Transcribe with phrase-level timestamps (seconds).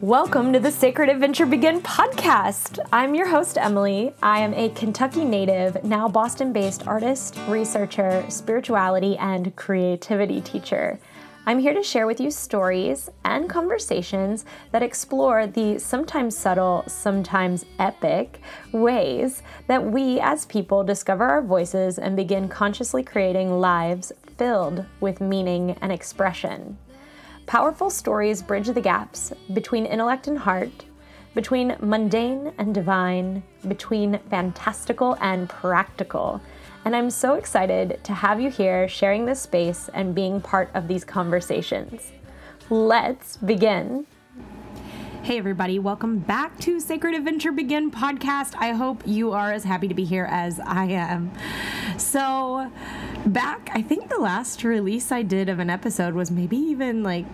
[0.00, 2.78] Welcome to the Sacred Adventure Begin podcast.
[2.92, 4.14] I'm your host, Emily.
[4.22, 11.00] I am a Kentucky native, now Boston based artist, researcher, spirituality, and creativity teacher.
[11.46, 17.64] I'm here to share with you stories and conversations that explore the sometimes subtle, sometimes
[17.80, 18.40] epic
[18.70, 25.20] ways that we as people discover our voices and begin consciously creating lives filled with
[25.20, 26.78] meaning and expression.
[27.48, 30.84] Powerful stories bridge the gaps between intellect and heart,
[31.34, 36.42] between mundane and divine, between fantastical and practical.
[36.84, 40.88] And I'm so excited to have you here sharing this space and being part of
[40.88, 42.12] these conversations.
[42.68, 44.04] Let's begin.
[45.28, 48.54] Hey, everybody, welcome back to Sacred Adventure Begin podcast.
[48.56, 51.32] I hope you are as happy to be here as I am.
[51.98, 52.72] So,
[53.26, 57.26] back, I think the last release I did of an episode was maybe even like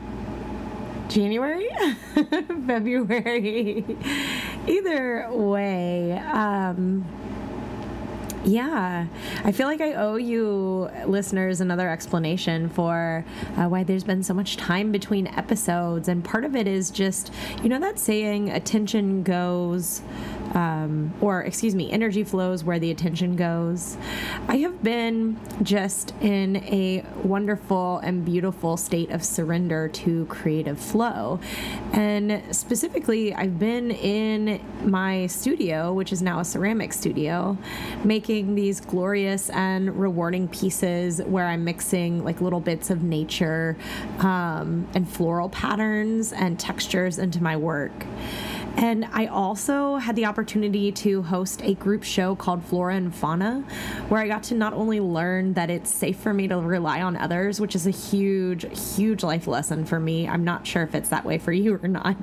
[1.06, 1.68] January,
[2.66, 3.84] February.
[4.66, 7.04] Either way, um,
[8.44, 9.06] yeah,
[9.42, 13.24] I feel like I owe you listeners another explanation for
[13.56, 16.08] uh, why there's been so much time between episodes.
[16.08, 20.02] And part of it is just, you know, that saying, attention goes
[20.54, 23.96] um, or excuse me, energy flows where the attention goes.
[24.48, 31.40] I have been just in a wonderful and beautiful state of surrender to creative flow.
[31.92, 37.58] And specifically, I've been in my studio, which is now a ceramic studio,
[38.04, 43.76] making these glorious and rewarding pieces where I'm mixing like little bits of nature
[44.20, 47.92] um, and floral patterns and textures into my work.
[48.76, 53.64] And I also had the opportunity to host a group show called Flora and Fauna,
[54.08, 57.16] where I got to not only learn that it's safe for me to rely on
[57.16, 58.66] others, which is a huge,
[58.96, 60.28] huge life lesson for me.
[60.28, 62.16] I'm not sure if it's that way for you or not,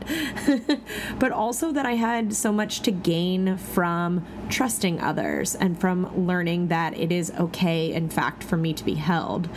[1.19, 6.67] but also that I had so much to gain from trusting others and from learning
[6.67, 9.49] that it is okay, in fact, for me to be held.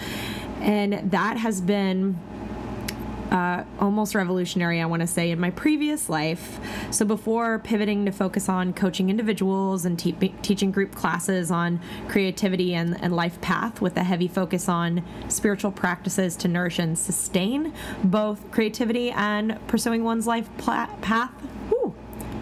[0.60, 2.18] And that has been
[3.34, 6.60] uh, almost revolutionary, I want to say, in my previous life.
[6.92, 12.74] So, before pivoting to focus on coaching individuals and te- teaching group classes on creativity
[12.74, 17.72] and, and life path with a heavy focus on spiritual practices to nourish and sustain
[18.04, 21.32] both creativity and pursuing one's life path.
[21.70, 21.92] Whew,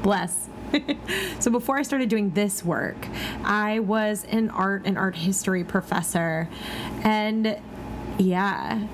[0.02, 0.50] bless.
[1.38, 3.06] so before I started doing this work,
[3.44, 6.50] I was an art and art history professor.
[7.02, 7.58] And
[8.18, 8.86] yeah,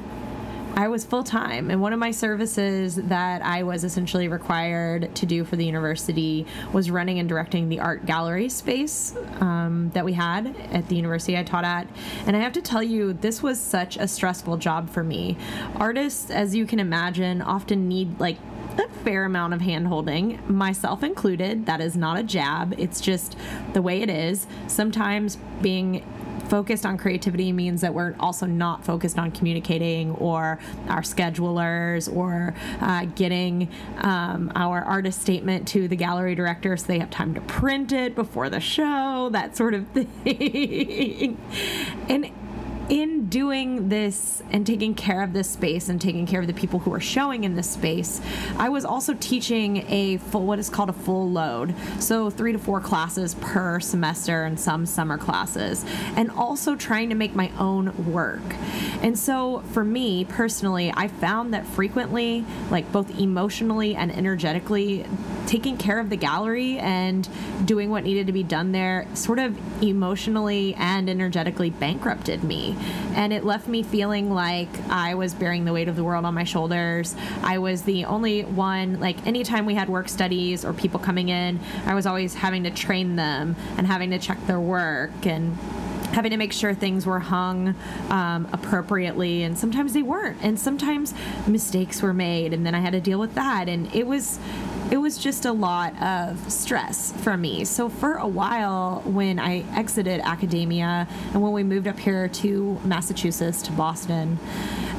[0.78, 5.26] I was full time, and one of my services that I was essentially required to
[5.26, 10.12] do for the university was running and directing the art gallery space um, that we
[10.12, 11.88] had at the university I taught at.
[12.26, 15.36] And I have to tell you, this was such a stressful job for me.
[15.74, 18.36] Artists, as you can imagine, often need like
[18.78, 21.66] a fair amount of hand holding, myself included.
[21.66, 23.36] That is not a jab, it's just
[23.72, 24.46] the way it is.
[24.68, 26.04] Sometimes being
[26.48, 32.54] focused on creativity means that we're also not focused on communicating or our schedulers or
[32.80, 37.40] uh, getting um, our artist statement to the gallery director so they have time to
[37.42, 41.38] print it before the show, that sort of thing.
[42.08, 42.30] and
[42.88, 46.78] in doing this and taking care of this space and taking care of the people
[46.78, 48.20] who are showing in this space,
[48.56, 51.74] I was also teaching a full, what is called a full load.
[51.98, 55.84] So, three to four classes per semester and some summer classes,
[56.16, 58.42] and also trying to make my own work.
[59.02, 65.04] And so, for me personally, I found that frequently, like both emotionally and energetically,
[65.46, 67.28] taking care of the gallery and
[67.64, 72.76] doing what needed to be done there sort of emotionally and energetically bankrupted me.
[73.14, 76.34] And it left me feeling like I was bearing the weight of the world on
[76.34, 77.14] my shoulders.
[77.42, 81.60] I was the only one, like, anytime we had work studies or people coming in,
[81.86, 85.56] I was always having to train them and having to check their work and
[86.12, 87.74] having to make sure things were hung
[88.10, 89.42] um, appropriately.
[89.42, 90.38] And sometimes they weren't.
[90.42, 91.14] And sometimes
[91.46, 92.52] mistakes were made.
[92.52, 93.68] And then i had to deal with that.
[93.68, 94.38] And it was
[94.90, 97.64] it was just a lot of stress for me.
[97.64, 102.80] So for a while, when I exited academia and when we moved up here to
[102.84, 104.38] Massachusetts to Boston,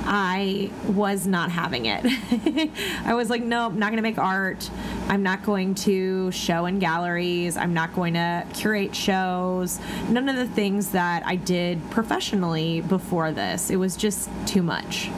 [0.05, 2.03] I was not having it.
[3.05, 4.69] I was like, nope, not going to make art.
[5.07, 7.57] I'm not going to show in galleries.
[7.57, 9.79] I'm not going to curate shows.
[10.09, 13.69] None of the things that I did professionally before this.
[13.69, 15.09] It was just too much.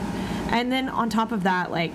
[0.48, 1.92] And then on top of that, like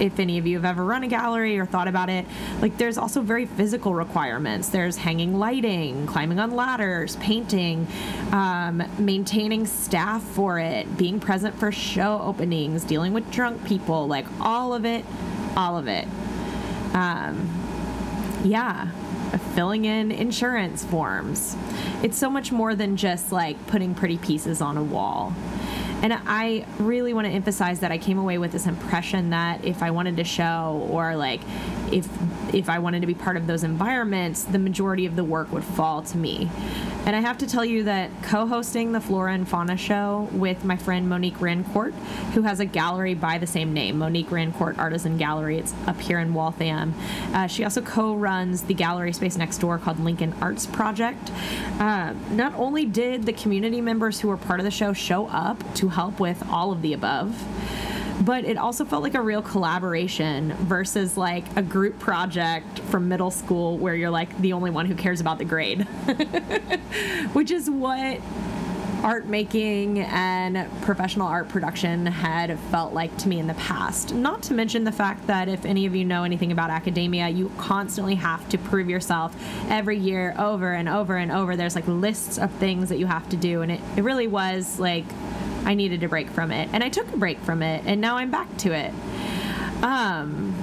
[0.00, 2.26] if any of you have ever run a gallery or thought about it,
[2.60, 4.68] like there's also very physical requirements.
[4.68, 7.86] There's hanging lighting, climbing on ladders, painting,
[8.32, 14.26] um, maintaining staff for it, being present for show openings, dealing with drunk people, like
[14.40, 15.04] all of it,
[15.56, 16.06] all of it
[16.92, 17.48] Um,
[18.44, 18.90] yeah,
[19.54, 21.56] filling in insurance forms.
[22.02, 25.32] It's so much more than just like putting pretty pieces on a wall.
[26.02, 29.82] And I really want to emphasize that I came away with this impression that if
[29.82, 31.40] I wanted to show or like
[31.92, 32.08] if
[32.54, 35.64] if I wanted to be part of those environments, the majority of the work would
[35.64, 36.50] fall to me.
[37.06, 40.64] And I have to tell you that co hosting the Flora and Fauna show with
[40.64, 41.92] my friend Monique Rancourt,
[42.34, 46.18] who has a gallery by the same name, Monique Rancourt Artisan Gallery, it's up here
[46.18, 46.94] in Waltham.
[47.32, 51.30] Uh, she also co runs the gallery space next door called Lincoln Arts Project.
[51.78, 55.74] Uh, not only did the community members who were part of the show show up
[55.74, 57.34] to help with all of the above,
[58.20, 63.30] but it also felt like a real collaboration versus like a group project from middle
[63.30, 65.82] school where you're like the only one who cares about the grade,
[67.32, 68.20] which is what
[69.02, 74.14] art making and professional art production had felt like to me in the past.
[74.14, 77.50] Not to mention the fact that if any of you know anything about academia, you
[77.56, 79.34] constantly have to prove yourself
[79.70, 81.56] every year over and over and over.
[81.56, 84.78] There's like lists of things that you have to do, and it, it really was
[84.78, 85.06] like
[85.64, 86.68] I needed a break from it.
[86.72, 88.92] And I took a break from it, and now I'm back to it.
[89.82, 90.54] Um,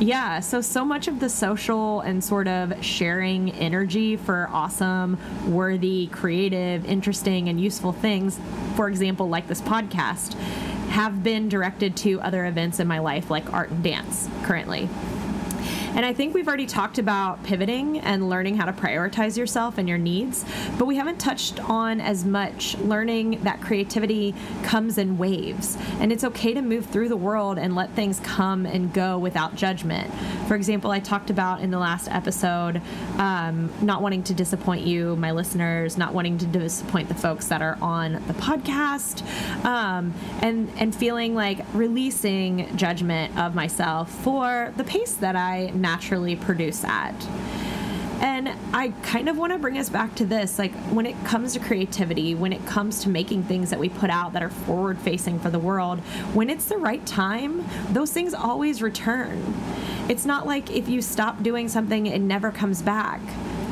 [0.00, 6.06] yeah, so so much of the social and sort of sharing energy for awesome, worthy,
[6.06, 8.38] creative, interesting, and useful things,
[8.76, 10.34] for example, like this podcast,
[10.90, 14.88] have been directed to other events in my life, like art and dance currently.
[15.94, 19.88] And I think we've already talked about pivoting and learning how to prioritize yourself and
[19.88, 20.44] your needs,
[20.78, 25.76] but we haven't touched on as much learning that creativity comes in waves.
[25.98, 29.56] And it's okay to move through the world and let things come and go without
[29.56, 30.12] judgment.
[30.46, 32.80] For example, I talked about in the last episode
[33.18, 37.62] um, not wanting to disappoint you, my listeners, not wanting to disappoint the folks that
[37.62, 39.24] are on the podcast,
[39.64, 46.36] um, and, and feeling like releasing judgment of myself for the pace that I naturally
[46.36, 47.14] produce at.
[48.20, 51.54] And I kind of want to bring us back to this like when it comes
[51.54, 54.98] to creativity, when it comes to making things that we put out that are forward
[54.98, 56.00] facing for the world,
[56.34, 59.42] when it's the right time, those things always return.
[60.10, 63.20] It's not like if you stop doing something, it never comes back.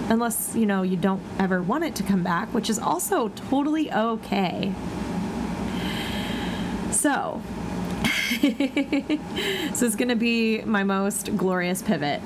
[0.09, 3.93] Unless, you know, you don't ever want it to come back, which is also totally
[3.93, 4.73] okay.
[6.91, 7.43] So,
[9.75, 12.21] so it's going to be my most glorious pivot.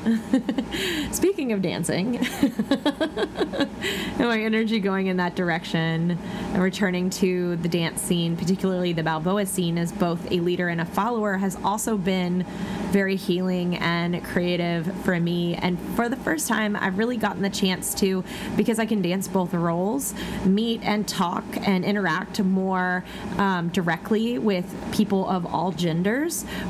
[1.12, 2.16] Speaking of dancing,
[2.72, 6.19] and my energy going in that direction
[6.54, 10.81] and returning to the dance scene, particularly the Balboa scene, as both a leader and
[10.81, 12.44] a follower, has also been
[12.90, 15.55] very healing and creative for me.
[15.55, 18.25] And for the first time, I've really gotten the chance to,
[18.56, 20.14] because I can dance both roles,
[20.44, 23.05] meet and talk and interact more
[23.38, 25.92] um, directly with people of all genders,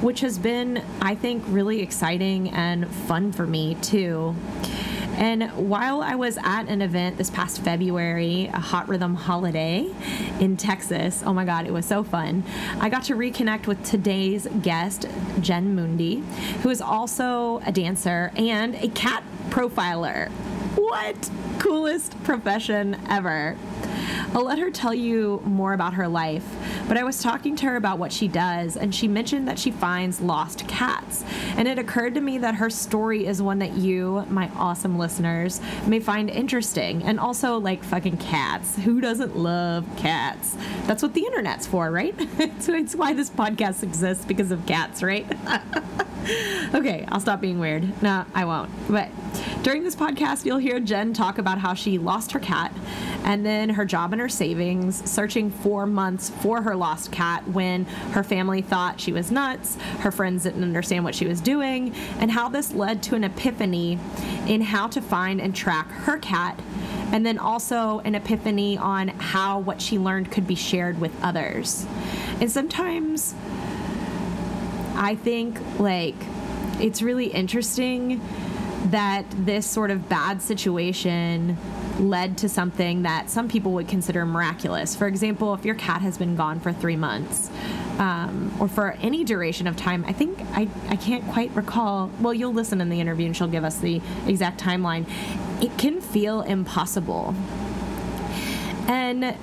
[0.01, 4.35] which has been, I think, really exciting and fun for me too.
[5.15, 9.89] And while I was at an event this past February, a Hot Rhythm holiday
[10.41, 12.43] in Texas, oh my God, it was so fun.
[12.81, 15.07] I got to reconnect with today's guest,
[15.41, 16.25] Jen Mundy,
[16.63, 20.33] who is also a dancer and a cat profiler.
[20.75, 23.57] What coolest profession ever!
[24.35, 26.45] I'll let her tell you more about her life,
[26.89, 29.71] but I was talking to her about what she does, and she mentioned that she
[29.71, 31.23] finds lost cats.
[31.59, 35.61] And it occurred to me that her story is one that you, my awesome listeners,
[35.87, 37.03] may find interesting.
[37.03, 38.77] And also, like fucking cats.
[38.77, 40.57] Who doesn't love cats?
[40.87, 42.19] That's what the internet's for, right?
[42.61, 45.27] so it's why this podcast exists because of cats, right?
[46.75, 48.03] okay, I'll stop being weird.
[48.03, 48.71] No, I won't.
[48.89, 49.11] But
[49.63, 52.73] during this podcast, you'll hear Jen talk about how she lost her cat
[53.25, 57.85] and then her job and her savings, searching for months for her lost cat when
[58.13, 62.31] her family thought she was nuts, her friends didn't understand what she was doing, and
[62.31, 63.99] how this led to an epiphany
[64.47, 66.59] in how to find and track her cat
[67.13, 71.87] and then also an epiphany on how what she learned could be shared with others.
[72.41, 73.35] And sometimes
[74.95, 76.17] I think like
[76.81, 78.21] it's really interesting
[78.87, 81.57] that this sort of bad situation
[82.01, 84.97] led to something that some people would consider miraculous.
[84.97, 87.51] For example, if your cat has been gone for three months,
[87.99, 92.11] um, or for any duration of time, I think I, I can't quite recall.
[92.21, 95.07] Well, you'll listen in the interview and she'll give us the exact timeline.
[95.63, 97.35] It can feel impossible.
[98.89, 99.37] And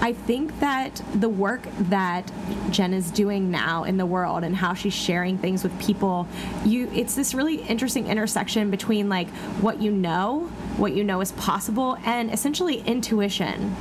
[0.00, 2.30] I think that the work that
[2.70, 6.28] Jen is doing now in the world and how she's sharing things with people,
[6.64, 9.28] you it's this really interesting intersection between like
[9.60, 10.40] what you know,
[10.76, 13.74] what you know is possible, and essentially intuition.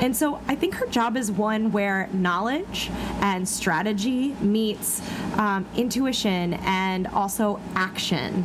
[0.00, 2.90] And so I think her job is one where knowledge
[3.20, 5.02] and strategy meets
[5.36, 8.44] um, intuition and also action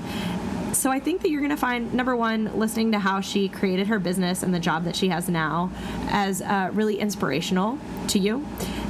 [0.75, 3.87] so I think that you're going to find number one, listening to how she created
[3.87, 5.71] her business and the job that she has now
[6.09, 7.79] as uh, really inspirational
[8.09, 8.45] to you.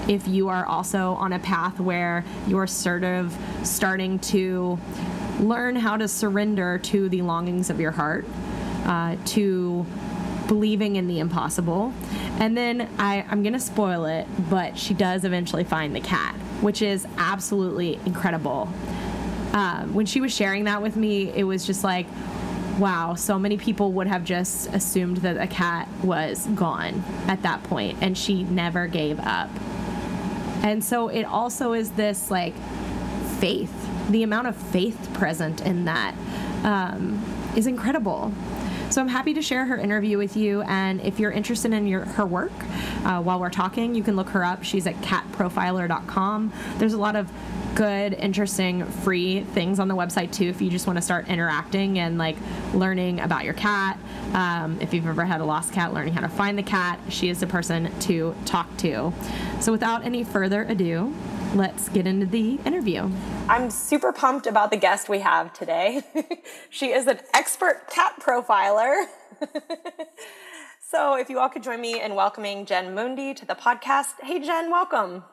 [0.07, 4.79] If you are also on a path where you're sort of starting to
[5.39, 8.25] learn how to surrender to the longings of your heart,
[8.85, 9.85] uh, to
[10.47, 11.93] believing in the impossible.
[12.39, 16.35] And then I, I'm going to spoil it, but she does eventually find the cat,
[16.61, 18.69] which is absolutely incredible
[19.55, 22.05] um, when she was sharing that with me, it was just like,
[22.77, 27.63] wow, so many people would have just assumed that a cat was gone at that
[27.63, 29.49] point, and she never gave up.
[30.61, 32.53] And so it also is this like
[33.39, 33.71] faith,
[34.09, 36.13] the amount of faith present in that
[36.65, 37.23] um,
[37.55, 38.33] is incredible.
[38.95, 40.61] So I'm happy to share her interview with you.
[40.61, 42.53] And if you're interested in your, her work
[43.03, 44.63] uh, while we're talking, you can look her up.
[44.63, 46.53] She's at catprofiler.com.
[46.77, 47.29] There's a lot of
[47.75, 50.45] good, interesting, free things on the website too.
[50.45, 52.37] If you just want to start interacting and like
[52.73, 53.99] learning about your cat,
[54.33, 57.27] um, if you've ever had a lost cat, learning how to find the cat, she
[57.27, 59.11] is the person to talk to.
[59.59, 61.13] So, without any further ado,
[61.55, 63.09] let's get into the interview.
[63.47, 66.03] I'm super pumped about the guest we have today.
[66.69, 69.05] she is an expert cat profiler.
[70.89, 74.21] so, if you all could join me in welcoming Jen Mundy to the podcast.
[74.21, 75.23] Hey, Jen, welcome.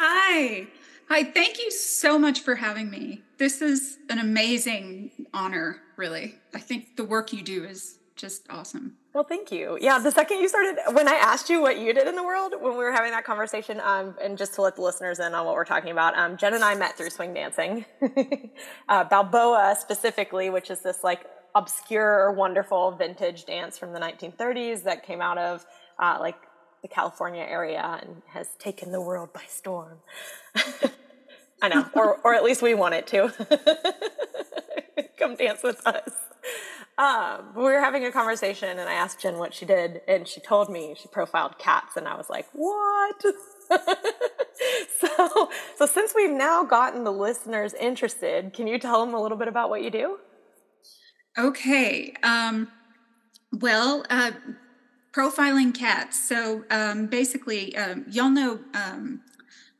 [0.00, 0.66] Hi.
[1.08, 3.22] Hi, thank you so much for having me.
[3.38, 6.34] This is an amazing honor, really.
[6.54, 8.96] I think the work you do is just awesome.
[9.12, 9.76] Well, thank you.
[9.80, 12.54] Yeah, the second you started, when I asked you what you did in the world,
[12.60, 15.44] when we were having that conversation, um, and just to let the listeners in on
[15.44, 17.84] what we're talking about, um, Jen and I met through swing dancing.
[18.88, 21.26] uh, Balboa specifically, which is this like
[21.56, 25.66] obscure, wonderful vintage dance from the 1930s that came out of
[25.98, 26.36] uh, like
[26.82, 29.98] the California area and has taken the world by storm.
[31.62, 33.32] I know, or or at least we want it to.
[35.18, 36.10] Come dance with us.
[37.00, 40.38] Um, we were having a conversation, and I asked Jen what she did, and she
[40.38, 43.24] told me she profiled cats, and I was like, "What?"
[45.00, 49.38] so, so since we've now gotten the listeners interested, can you tell them a little
[49.38, 50.18] bit about what you do?
[51.38, 52.12] Okay.
[52.22, 52.68] Um,
[53.50, 54.32] well, uh,
[55.14, 56.28] profiling cats.
[56.28, 59.22] So um, basically, um, y'all know um,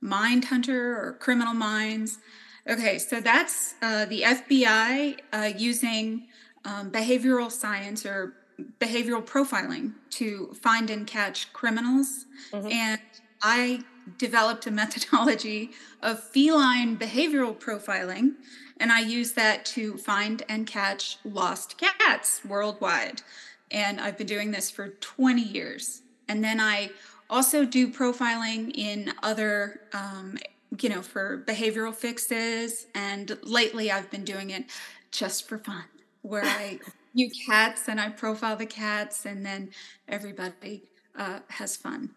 [0.02, 2.18] Mindhunter or Criminal Minds.
[2.66, 6.28] Okay, so that's uh, the FBI uh, using
[6.64, 8.34] um, behavioral science or
[8.78, 12.26] behavioral profiling to find and catch criminals.
[12.52, 12.68] Mm-hmm.
[12.70, 13.00] And
[13.42, 13.80] I
[14.18, 15.70] developed a methodology
[16.02, 18.34] of feline behavioral profiling,
[18.78, 23.22] and I use that to find and catch lost cats worldwide.
[23.70, 26.02] And I've been doing this for 20 years.
[26.28, 26.90] And then I
[27.28, 30.36] also do profiling in other um,
[30.80, 34.64] you know for behavioral fixes and lately i've been doing it
[35.10, 35.84] just for fun
[36.22, 36.78] where i
[37.14, 39.70] view cats and i profile the cats and then
[40.08, 40.82] everybody
[41.18, 42.10] uh, has fun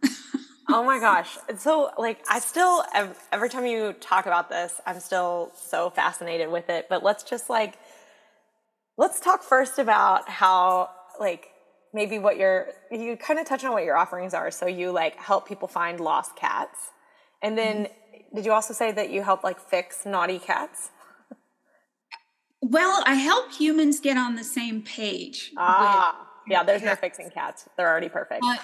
[0.70, 2.84] oh my gosh so like i still
[3.32, 7.50] every time you talk about this i'm still so fascinated with it but let's just
[7.50, 7.78] like
[8.98, 11.50] let's talk first about how like
[11.94, 14.52] maybe what your you kind of touch on what your offerings are.
[14.52, 16.92] So you like help people find lost cats,
[17.42, 18.36] and then mm-hmm.
[18.36, 20.90] did you also say that you help like fix naughty cats?
[22.64, 25.52] Well, I help humans get on the same page.
[25.58, 26.64] Ah, yeah.
[26.64, 26.96] There's cats.
[26.96, 28.42] no fixing cats; they're already perfect.
[28.42, 28.56] Uh,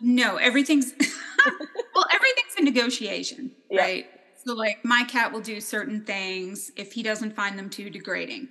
[0.00, 0.92] no, everything's
[1.94, 3.80] well, everything's a negotiation, yeah.
[3.80, 4.06] right?
[4.44, 8.48] So, like, my cat will do certain things if he doesn't find them too degrading,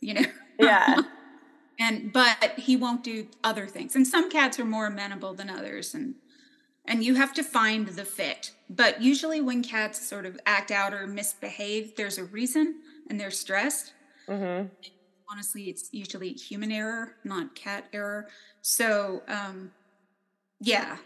[0.00, 0.26] you know.
[0.58, 1.02] Yeah.
[1.80, 5.94] and but he won't do other things and some cats are more amenable than others
[5.94, 6.14] and
[6.84, 10.92] and you have to find the fit but usually when cats sort of act out
[10.92, 12.76] or misbehave there's a reason
[13.08, 13.94] and they're stressed
[14.30, 14.66] mm-hmm.
[15.30, 18.28] honestly it's usually human error not cat error
[18.62, 19.70] so um
[20.60, 20.96] yeah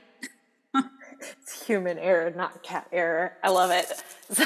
[1.20, 3.32] it's human error, not cat error.
[3.42, 3.86] I love it.
[4.34, 4.44] So,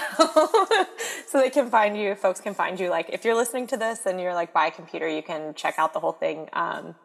[1.28, 2.16] so they can find you.
[2.16, 2.90] Folks can find you.
[2.90, 5.76] Like if you're listening to this and you're like by a computer, you can check
[5.78, 6.48] out the whole thing.
[6.52, 6.96] Um,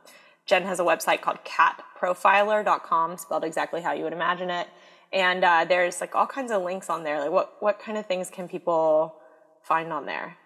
[0.48, 4.68] Jen has a website called catprofiler.com, spelled exactly how you would imagine it.
[5.13, 7.20] And uh, there's like all kinds of links on there.
[7.20, 9.15] Like what what kind of things can people
[9.62, 10.38] find on there?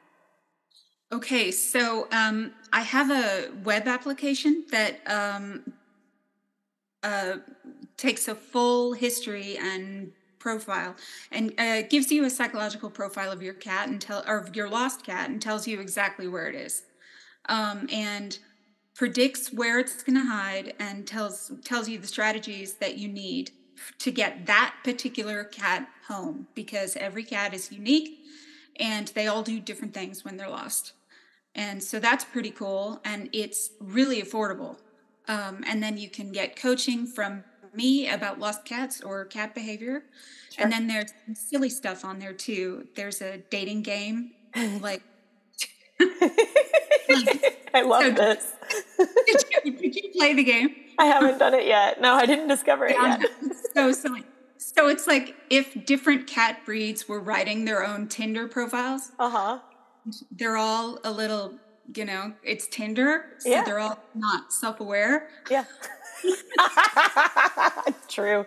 [1.09, 5.71] Okay, so um, I have a web application that um,
[7.01, 7.37] uh,
[7.95, 10.95] takes a full history and profile
[11.31, 15.05] and uh, gives you a psychological profile of your cat and tell or your lost
[15.05, 16.83] cat and tells you exactly where it is
[17.47, 18.39] um, and
[18.93, 23.51] predicts where it's going to hide and tells tells you the strategies that you need
[23.99, 28.19] to get that particular cat home because every cat is unique
[28.79, 30.93] and they all do different things when they're lost
[31.57, 34.77] and so that's pretty cool and it's really affordable
[35.27, 40.03] um, and then you can get coaching from me about lost cats or cat behavior.
[40.51, 40.63] Sure.
[40.63, 42.87] And then there's silly stuff on there too.
[42.95, 44.31] There's a dating game,
[44.81, 45.03] like.
[47.73, 48.51] I love so, this.
[49.25, 50.75] did, you, did, you, play the game?
[50.97, 52.01] I haven't done it yet.
[52.01, 53.29] No, I didn't discover it yeah, yet.
[53.73, 54.23] so silly.
[54.57, 59.11] So it's like if different cat breeds were writing their own Tinder profiles.
[59.19, 59.59] Uh huh.
[60.31, 61.53] They're all a little,
[61.95, 63.63] you know, it's Tinder, so yeah.
[63.63, 65.29] they're all not self-aware.
[65.49, 65.65] Yeah.
[68.07, 68.45] True.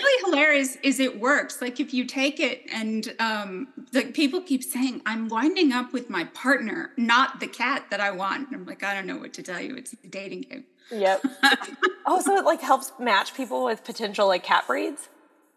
[0.00, 4.62] really hilarious is it works like if you take it and um like people keep
[4.62, 8.66] saying i'm winding up with my partner not the cat that i want and i'm
[8.66, 11.22] like i don't know what to tell you it's a dating game yep
[12.06, 15.08] oh so it like helps match people with potential like cat breeds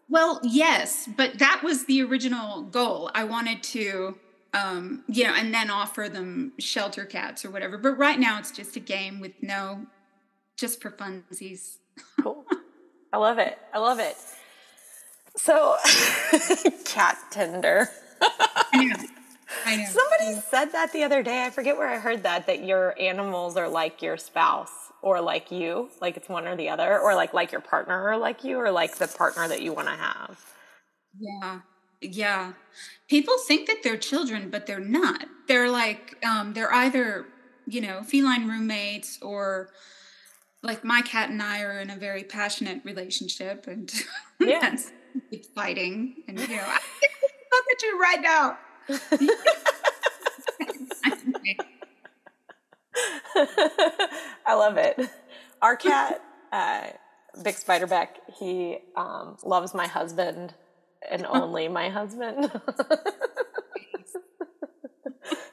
[0.08, 4.16] well yes but that was the original goal i wanted to
[4.52, 8.50] um you know and then offer them shelter cats or whatever but right now it's
[8.50, 9.86] just a game with no
[10.56, 11.78] just for funsies.
[12.20, 12.44] cool.
[13.12, 13.58] I love it.
[13.72, 14.16] I love it.
[15.36, 15.76] So,
[16.84, 17.88] cat Tinder.
[18.20, 18.96] I know.
[19.66, 19.86] I know.
[19.86, 21.44] Somebody said that the other day.
[21.44, 25.52] I forget where I heard that that your animals are like your spouse or like
[25.52, 28.58] you, like it's one or the other, or like like your partner or like you,
[28.58, 30.40] or like the partner that you want to have.
[31.20, 31.60] Yeah.
[32.00, 32.52] Yeah.
[33.08, 35.26] People think that they're children, but they're not.
[35.46, 37.26] They're like um, they're either,
[37.66, 39.68] you know, feline roommates or
[40.62, 43.92] like my cat and I are in a very passionate relationship and
[44.40, 44.74] yeah.
[45.54, 46.80] fighting and you know I
[47.52, 48.58] look at you right now.
[54.46, 54.98] I love it.
[55.62, 56.22] Our cat,
[56.52, 56.88] uh,
[57.42, 58.08] Big Spiderbeck,
[58.38, 60.54] he um, loves my husband
[61.10, 62.50] and only my husband.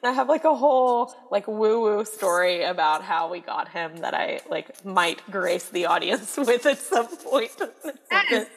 [0.03, 4.13] I have like a whole like woo woo story about how we got him that
[4.15, 7.51] I like might grace the audience with at some point
[8.11, 8.49] in, this,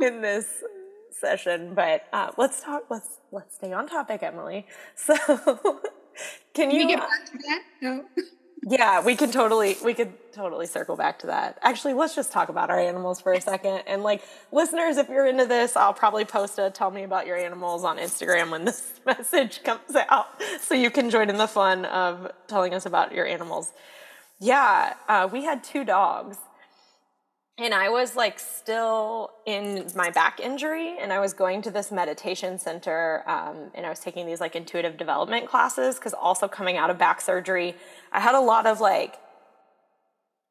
[0.00, 0.46] in this
[1.10, 1.74] session.
[1.74, 2.84] But uh, let's talk.
[2.88, 4.66] Let's let's stay on topic, Emily.
[4.96, 5.80] So,
[6.54, 6.80] can you?
[6.80, 7.62] Can get back to that?
[7.80, 8.04] No.
[8.64, 11.58] Yeah, we can totally we could totally circle back to that.
[11.62, 13.82] Actually, let's just talk about our animals for a second.
[13.88, 17.36] And like listeners, if you're into this, I'll probably post a tell me about your
[17.36, 20.26] animals on Instagram when this message comes out
[20.60, 23.72] so you can join in the fun of telling us about your animals.
[24.38, 26.36] Yeah, uh, we had two dogs
[27.62, 31.92] and I was like still in my back injury, and I was going to this
[31.92, 36.76] meditation center, um, and I was taking these like intuitive development classes because also coming
[36.76, 37.76] out of back surgery,
[38.10, 39.14] I had a lot of like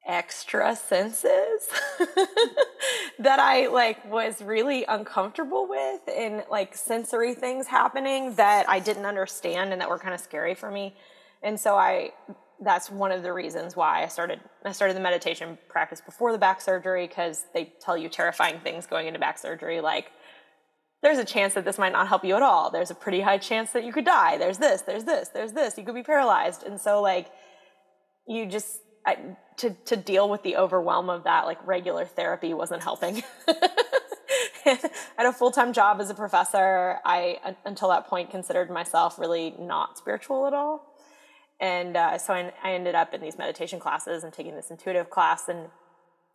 [0.07, 1.67] extra senses
[3.19, 9.05] that I like was really uncomfortable with, and like sensory things happening that I didn't
[9.05, 10.95] understand and that were kind of scary for me,
[11.43, 12.11] and so I
[12.61, 16.37] that's one of the reasons why I started I started the meditation practice before the
[16.37, 20.11] back surgery because they tell you terrifying things going into back surgery like
[21.01, 22.69] there's a chance that this might not help you at all.
[22.69, 24.37] There's a pretty high chance that you could die.
[24.37, 25.75] There's this, there's this, there's this.
[25.75, 26.61] You could be paralyzed.
[26.61, 27.31] And so like
[28.27, 29.17] you just I,
[29.57, 33.23] to to deal with the overwhelm of that like regular therapy wasn't helping.
[34.63, 34.79] I
[35.17, 36.99] had a full-time job as a professor.
[37.03, 40.90] I until that point considered myself really not spiritual at all
[41.61, 45.11] and uh, so I, I, ended up in these meditation classes and taking this intuitive
[45.11, 45.47] class.
[45.47, 45.67] And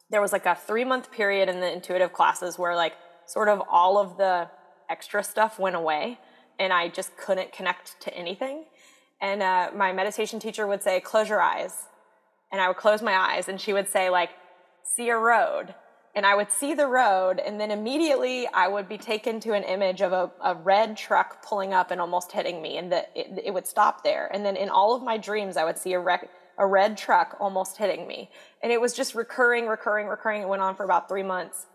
[0.09, 2.93] there was like a three month period in the intuitive classes where like
[3.27, 4.49] sort of all of the
[4.89, 6.17] extra stuff went away
[6.61, 8.65] and i just couldn't connect to anything.
[9.21, 11.75] And uh, my meditation teacher would say close your eyes.
[12.53, 14.31] And i would close my eyes and she would say like
[14.85, 15.75] see a road
[16.17, 19.65] and I would see the road, and then immediately I would be taken to an
[19.65, 23.07] image of a, a red truck pulling up and almost hitting me, and it,
[23.45, 24.31] it, would stop there.
[24.33, 26.01] And then in all of my dreams, I would see a,
[26.57, 28.31] a red truck almost hitting me.
[28.63, 30.41] And it was just recurring, recurring, recurring.
[30.41, 31.67] It went on for about three months.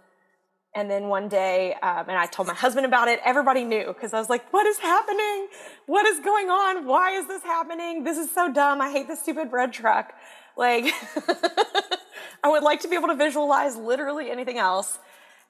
[0.74, 3.20] And then one day, um, and I told my husband about it.
[3.24, 5.50] Everybody knew because I was like, what is happening?
[5.86, 6.88] What is going on?
[6.88, 8.06] Why is this happening?
[8.06, 8.82] This is so dumb.
[8.82, 10.14] I hate this stupid red truck.
[10.58, 10.86] Like,
[12.44, 15.00] I would like to be able to visualize literally anything else.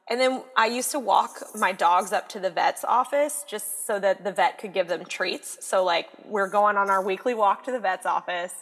[0.09, 3.99] And then I used to walk my dogs up to the vet's office just so
[3.99, 5.65] that the vet could give them treats.
[5.65, 8.53] So, like, we're going on our weekly walk to the vet's office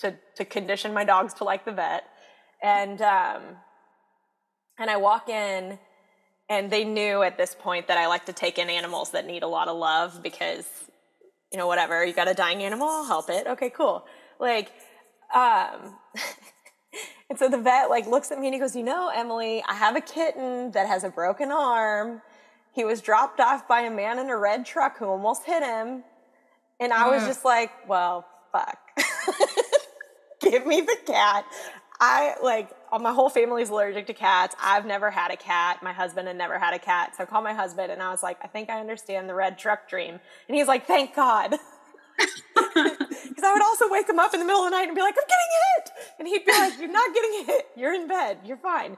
[0.00, 2.04] to, to condition my dogs to like the vet.
[2.62, 3.42] and um,
[4.78, 5.78] and I walk in,
[6.48, 9.42] and they knew at this point that I like to take in animals that need
[9.42, 10.66] a lot of love because,
[11.52, 13.46] you know, whatever you got a dying animal, I'll help it.
[13.46, 14.04] Okay, cool.
[14.40, 14.72] Like,
[15.34, 15.96] um,
[17.32, 19.72] and so the vet like looks at me and he goes, you know, Emily, I
[19.72, 22.20] have a kitten that has a broken arm.
[22.72, 26.04] He was dropped off by a man in a red truck who almost hit him.
[26.78, 28.76] And I was just like, well, fuck.
[30.42, 31.46] Give me the cat.
[31.98, 34.54] I like uh, my whole family's allergic to cats.
[34.62, 35.82] I've never had a cat.
[35.82, 37.16] My husband had never had a cat.
[37.16, 39.56] So I called my husband and I was like, I think I understand the red
[39.56, 40.20] truck dream.
[40.48, 41.54] And he's like, thank God.
[43.32, 45.00] Because I would also wake him up in the middle of the night and be
[45.00, 45.81] like, I'm getting hit.
[46.18, 47.66] And he'd be like, You're not getting hit.
[47.76, 48.38] You're in bed.
[48.44, 48.96] You're fine.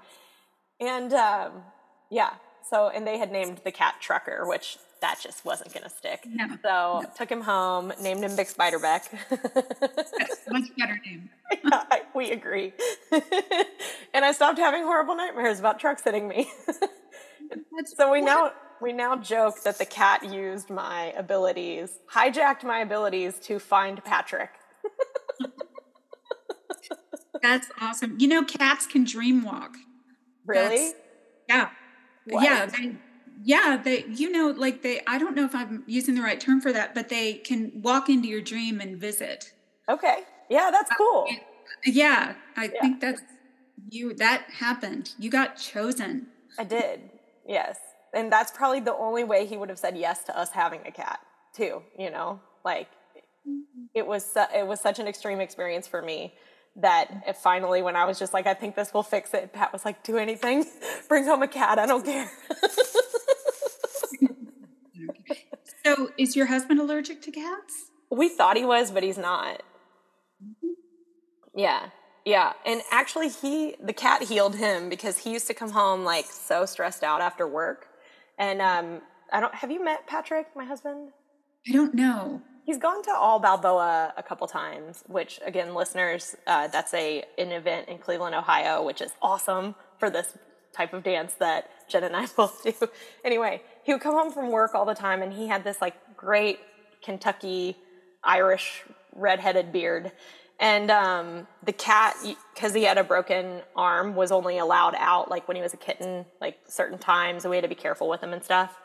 [0.81, 1.63] And um,
[2.11, 2.31] yeah,
[2.69, 6.25] so, and they had named the cat Trucker, which that just wasn't going to stick.
[6.27, 7.11] No, so no.
[7.17, 9.13] took him home, named him Big Spiderbeck.
[10.51, 11.29] much better name.
[11.65, 12.73] yeah, we agree.
[14.15, 16.51] and I stopped having horrible nightmares about trucks hitting me.
[17.85, 23.39] so we now we now joke that the cat used my abilities, hijacked my abilities
[23.41, 24.51] to find Patrick.
[27.43, 28.17] That's awesome.
[28.19, 29.77] You know, cats can dream walk.
[30.47, 30.77] Really?
[30.77, 30.95] That's,
[31.49, 31.69] yeah.
[32.27, 32.45] What?
[32.45, 32.97] Yeah, they
[33.43, 36.61] yeah, they you know like they I don't know if I'm using the right term
[36.61, 39.53] for that, but they can walk into your dream and visit.
[39.89, 40.21] Okay.
[40.49, 41.27] Yeah, that's uh, cool.
[41.31, 41.35] Uh,
[41.85, 42.81] yeah, I yeah.
[42.81, 43.23] think that's
[43.91, 45.13] you that happened.
[45.19, 46.29] You got chosen.
[46.59, 47.11] I did.
[47.47, 47.79] Yes.
[48.15, 50.93] And that's probably the only way he would have said yes to us having a
[50.93, 51.19] cat,
[51.53, 52.41] too, you know?
[52.65, 52.89] Like
[53.95, 56.33] it was su- it was such an extreme experience for me
[56.77, 59.85] that finally when I was just like, I think this will fix it, Pat was
[59.85, 60.65] like, do anything,
[61.09, 62.31] bring home a cat, I don't care.
[65.85, 67.91] so is your husband allergic to cats?
[68.11, 69.63] We thought he was, but he's not.
[70.43, 70.73] Mm-hmm.
[71.55, 71.91] Yeah.
[72.25, 72.55] Yeah.
[72.65, 76.67] And actually he the cat healed him because he used to come home like so
[76.67, 77.87] stressed out after work.
[78.39, 81.11] And um I don't have you met Patrick, my husband?
[81.69, 86.67] I don't know he's gone to all balboa a couple times which again listeners uh,
[86.69, 90.37] that's a an event in cleveland ohio which is awesome for this
[90.73, 92.73] type of dance that jen and i both do.
[93.25, 95.95] Anyway he would come home from work all the time and he had this like
[96.17, 96.59] great
[97.03, 97.77] kentucky
[98.25, 98.83] irish
[99.15, 100.13] redheaded beard.
[100.61, 102.17] And um, the cat
[102.55, 105.77] because he had a broken arm was only allowed out like when he was a
[105.77, 108.79] kitten like certain times and we had to be careful with him and stuff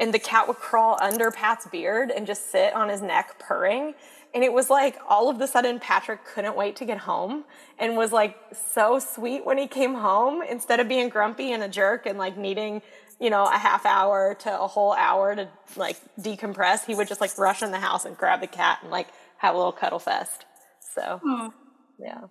[0.00, 3.94] and the cat would crawl under Pat's beard and just sit on his neck purring.
[4.34, 7.44] And it was like all of a sudden Patrick couldn't wait to get home
[7.78, 8.36] and was like
[8.72, 12.38] so sweet when he came home instead of being grumpy and a jerk and like
[12.38, 12.80] needing,
[13.20, 16.86] you know, a half hour to a whole hour to like decompress.
[16.86, 19.54] He would just like rush in the house and grab the cat and like have
[19.54, 20.46] a little cuddle fest.
[20.94, 21.52] So, oh,
[21.98, 22.22] yeah.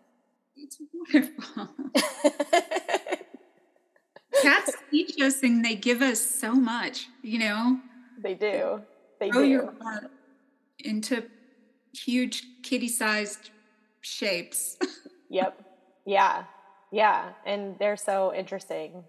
[0.55, 0.77] It's
[1.13, 1.69] wonderful.
[4.49, 7.79] cats teach us and they give us so much, you know?
[8.21, 8.81] They do.
[9.19, 9.49] They Grow do.
[9.49, 10.11] your heart
[10.79, 11.23] into
[11.93, 13.49] huge kitty sized
[14.01, 14.77] shapes.
[15.29, 15.59] yep.
[16.05, 16.43] Yeah.
[16.91, 17.31] Yeah.
[17.45, 19.03] And they're so interesting.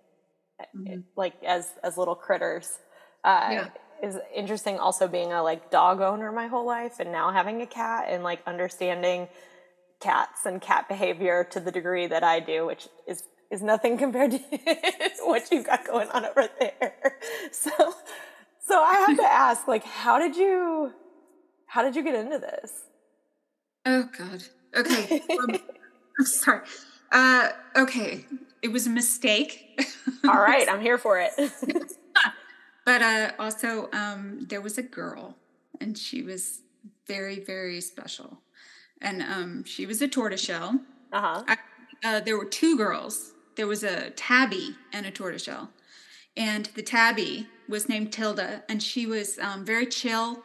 [0.76, 1.00] Mm-hmm.
[1.16, 2.78] Like as as little critters.
[3.24, 3.68] Uh yeah.
[4.02, 7.66] is interesting also being a like dog owner my whole life and now having a
[7.66, 9.28] cat and like understanding
[10.00, 14.30] cats and cat behavior to the degree that I do, which is is nothing compared
[14.30, 14.38] to
[15.24, 16.94] what you've got going on over there.
[17.52, 17.70] So,
[18.66, 20.92] so I have to ask, like, how did you,
[21.66, 22.84] how did you get into this?
[23.84, 24.44] Oh God.
[24.76, 25.20] Okay.
[25.30, 25.58] Um,
[26.18, 26.60] I'm sorry.
[27.10, 28.24] Uh, okay.
[28.62, 29.80] It was a mistake.
[30.24, 30.68] All right.
[30.68, 31.32] I'm here for it.
[32.84, 35.36] but uh, also, um, there was a girl,
[35.80, 36.60] and she was
[37.06, 38.38] very, very special.
[39.00, 40.80] And um, she was a tortoiseshell.
[41.12, 41.56] Uh-huh.
[42.04, 45.68] uh, there were two girls there was a tabby and a tortoiseshell.
[46.34, 50.44] And the tabby was named Tilda, and she was um, very chill,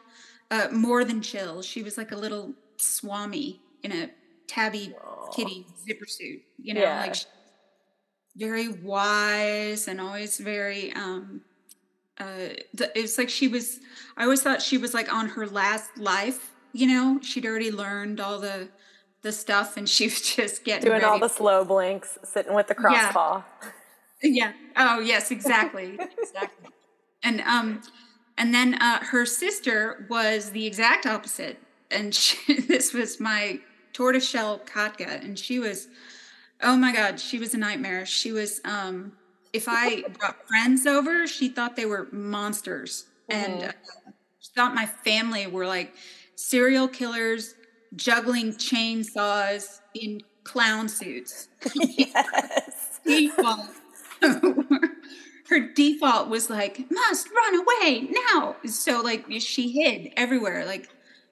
[0.50, 1.62] uh, more than chill.
[1.62, 4.10] She was like a little swami in a
[4.46, 4.94] tabby
[5.34, 7.00] kitty zipper suit, you know, yeah.
[7.00, 7.16] like
[8.36, 10.92] very wise and always very.
[10.92, 11.40] Um,
[12.20, 13.80] uh, it was like she was.
[14.18, 16.50] I always thought she was like on her last life.
[16.74, 18.68] You know, she'd already learned all the
[19.26, 22.74] the stuff and she was just getting doing all the slow blinks, sitting with the
[22.74, 23.42] cross yeah.
[24.22, 24.52] Yeah.
[24.76, 25.98] Oh yes, exactly.
[26.18, 26.70] exactly.
[27.22, 27.82] And um
[28.38, 31.58] and then uh her sister was the exact opposite.
[31.90, 33.60] And she, this was my
[33.92, 35.88] tortoiseshell Katka and she was
[36.62, 38.06] oh my god, she was a nightmare.
[38.06, 39.12] She was um
[39.52, 43.06] if I brought friends over, she thought they were monsters.
[43.30, 43.52] Mm-hmm.
[43.52, 43.72] And uh,
[44.38, 45.94] she thought my family were like
[46.36, 47.54] serial killers
[47.94, 51.48] juggling chainsaws in clown suits.
[51.74, 53.00] yes.
[53.04, 53.70] default.
[54.20, 58.56] her default was like, must run away now.
[58.64, 60.88] So like she hid everywhere, like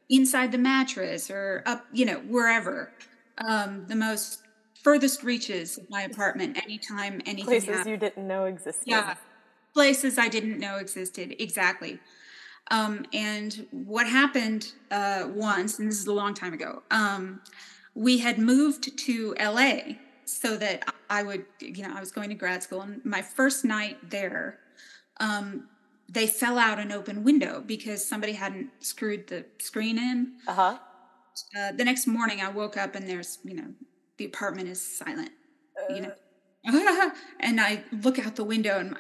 [0.08, 2.92] inside the mattress or up, you know, wherever.
[3.38, 4.42] Um, the most
[4.82, 7.90] furthest reaches of my apartment anytime anything Places happened.
[7.90, 8.84] you didn't know existed.
[8.86, 9.14] Yeah.
[9.72, 11.34] Places I didn't know existed.
[11.40, 11.98] Exactly.
[12.70, 17.40] Um, and what happened uh, once, and this is a long time ago, um,
[17.94, 22.35] we had moved to LA so that I would, you know, I was going to
[22.35, 22.81] grad school.
[22.81, 24.59] And my first night there,
[25.20, 25.68] um,
[26.09, 30.33] they fell out an open window because somebody hadn't screwed the screen in.
[30.46, 30.79] Uh-huh.
[31.59, 33.66] Uh, the next morning, I woke up and there's, you know,
[34.16, 35.31] the apartment is silent,
[35.90, 36.12] you know.
[37.40, 38.96] and I look out the window and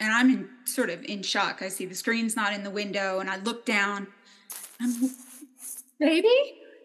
[0.00, 1.62] and I'm in sort of in shock.
[1.62, 4.06] I see the screen's not in the window, and I look down.
[4.80, 5.10] I'm
[5.98, 6.34] baby,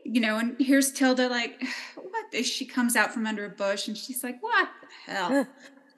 [0.04, 1.62] you know, and here's Tilda like,
[1.96, 2.46] what?
[2.46, 4.70] She comes out from under a bush, and she's like, what
[5.06, 5.48] the hell,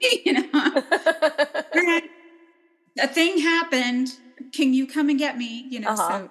[0.00, 0.48] you know.
[3.00, 4.08] a thing happened.
[4.52, 5.66] Can you come and get me?
[5.70, 6.18] You know, Uh-huh.
[6.20, 6.30] so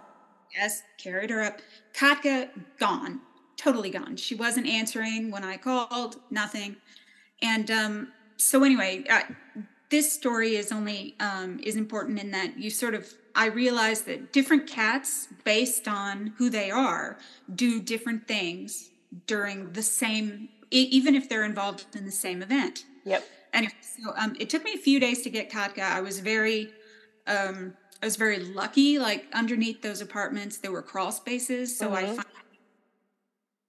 [0.56, 1.62] yes, carried her up.
[1.94, 3.22] Katka gone,
[3.58, 4.16] totally gone.
[4.18, 6.76] She wasn't answering when I called, nothing.
[7.42, 9.22] And um, so anyway, uh,
[9.92, 14.34] this story is only um, is important in that you sort of I realize that
[14.34, 17.18] different cats, based on who they are,
[17.54, 18.90] do different things
[19.28, 22.86] during the same, even if they're involved in the same event.
[23.06, 23.24] Yep.
[23.54, 25.82] And so um, it took me a few days to get Katka.
[25.82, 26.72] I was very,
[27.28, 29.00] um, I was very lucky.
[29.00, 32.16] Like underneath those apartments, there were crawl spaces, so I, Mhm.
[32.16, 32.26] fin-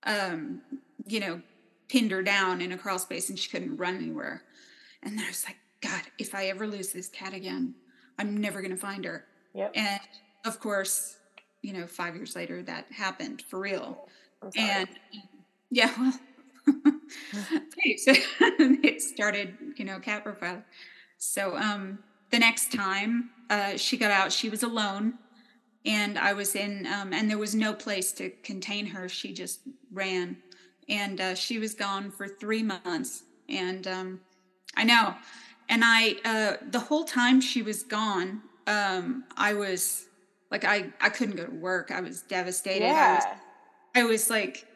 [0.04, 0.62] um,
[1.06, 1.40] you know,
[1.88, 4.42] pinned her down in a crawl space, and she couldn't run anywhere.
[5.02, 7.74] And then I was like, God, if I ever lose this cat again,
[8.18, 9.26] I'm never going to find her.
[9.54, 9.72] Yep.
[9.74, 10.00] And
[10.44, 11.16] of course,
[11.62, 14.08] you know, five years later, that happened for real.
[14.56, 14.88] And
[15.70, 16.18] yeah, well,
[17.32, 18.04] thanks.
[18.06, 20.62] it started, you know, cat profile.
[21.18, 21.98] So um,
[22.30, 25.14] the next time uh, she got out, she was alone,
[25.84, 29.08] and I was in, um, and there was no place to contain her.
[29.08, 29.60] She just
[29.92, 30.36] ran,
[30.88, 33.24] and uh, she was gone for three months.
[33.48, 34.20] And um,
[34.76, 35.14] I know,
[35.68, 40.06] and I uh, the whole time she was gone, um, I was
[40.50, 41.90] like, I I couldn't go to work.
[41.90, 42.84] I was devastated.
[42.86, 43.34] I was yeah.
[43.94, 44.66] I was like,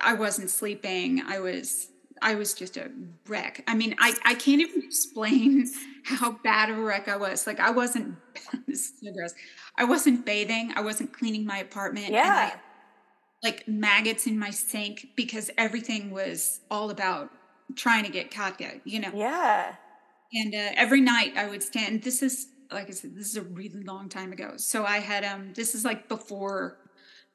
[0.00, 1.22] I wasn't sleeping.
[1.26, 1.88] I was,
[2.22, 2.90] I was just a
[3.28, 3.62] wreck.
[3.68, 5.68] I mean, I, I can't even explain
[6.04, 7.46] how bad of a wreck I was.
[7.46, 8.16] Like, I wasn't,
[8.66, 9.32] this is so gross.
[9.76, 10.72] I wasn't bathing.
[10.74, 12.06] I wasn't cleaning my apartment.
[12.08, 12.56] and I Yeah.
[13.44, 17.30] like maggots in my sink because everything was all about
[17.76, 19.10] trying to get Katka, you know?
[19.14, 19.76] Yeah.
[20.34, 22.02] And uh, every night I would stand.
[22.02, 24.54] This is like I said, this is a really long time ago.
[24.56, 26.78] So I had um, this is like before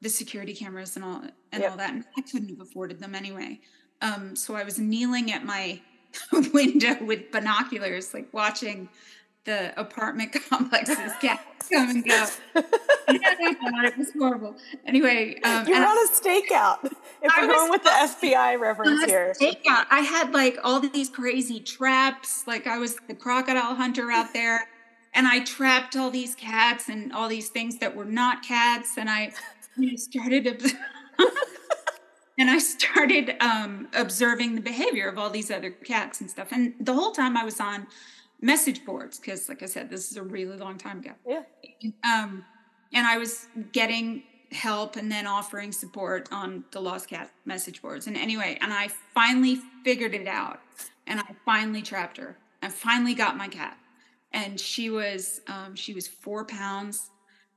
[0.02, 1.70] the security cameras and all and Yep.
[1.70, 1.92] all that.
[1.92, 3.60] And I couldn't have afforded them anyway.
[4.02, 5.80] Um, so I was kneeling at my
[6.52, 8.88] window with binoculars, like watching
[9.44, 11.38] the apartment complexes come
[11.90, 12.26] and go.
[13.14, 14.56] it was horrible.
[14.86, 16.90] Anyway, um, You're on a stakeout.
[17.22, 19.34] If I we're going with the FBI reference here.
[19.40, 22.44] yeah, I had like all these crazy traps.
[22.46, 24.66] Like I was the crocodile hunter out there,
[25.12, 28.96] and I trapped all these cats and all these things that were not cats.
[28.96, 29.32] And I
[29.76, 30.62] you know, started,
[32.38, 36.48] and I started um, observing the behavior of all these other cats and stuff.
[36.52, 37.86] And the whole time I was on
[38.40, 41.42] message boards because, like I said, this is a really long time ago Yeah.
[42.02, 42.46] um,
[42.92, 44.22] and I was getting
[44.52, 48.06] help and then offering support on the Lost Cat message boards.
[48.06, 50.60] And anyway, and I finally figured it out,
[51.06, 52.36] and I finally trapped her.
[52.62, 53.76] I finally got my cat,
[54.32, 57.10] and she was um, she was four pounds,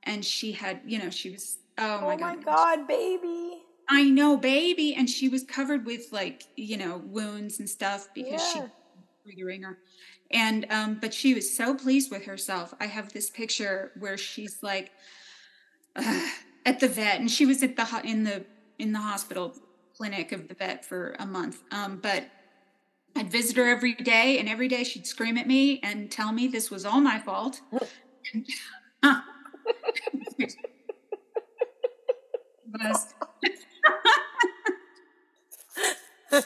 [0.04, 3.64] and she had you know she was oh my Oh my god God, baby.
[3.90, 8.42] I know baby, and she was covered with like you know wounds and stuff because
[8.52, 8.68] she Yeah.
[9.24, 9.78] through the ringer.
[10.32, 12.74] And um, but she was so pleased with herself.
[12.80, 14.92] I have this picture where she's like
[16.66, 18.46] at the vet, and she was at the ho- in the
[18.80, 19.54] in the hospital
[19.96, 21.62] clinic of the vet for a month.
[21.72, 22.26] Um, but
[23.16, 26.48] I'd visit her every day, and every day she'd scream at me and tell me
[26.48, 27.62] this was all my fault.
[32.74, 33.14] was
[36.34, 36.42] could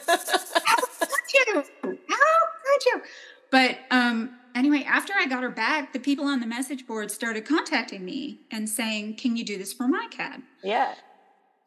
[1.46, 1.64] you?
[1.82, 3.02] How could you?
[3.50, 7.44] But um, anyway, after I got her back, the people on the message board started
[7.46, 10.94] contacting me and saying, "Can you do this for my cat?" Yeah.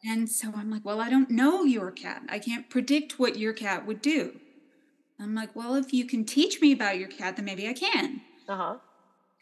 [0.04, 2.22] And so I'm like, "Well, I don't know your cat.
[2.28, 4.40] I can't predict what your cat would do."
[5.20, 8.22] I'm like, "Well, if you can teach me about your cat, then maybe I can."
[8.48, 8.78] Uh huh.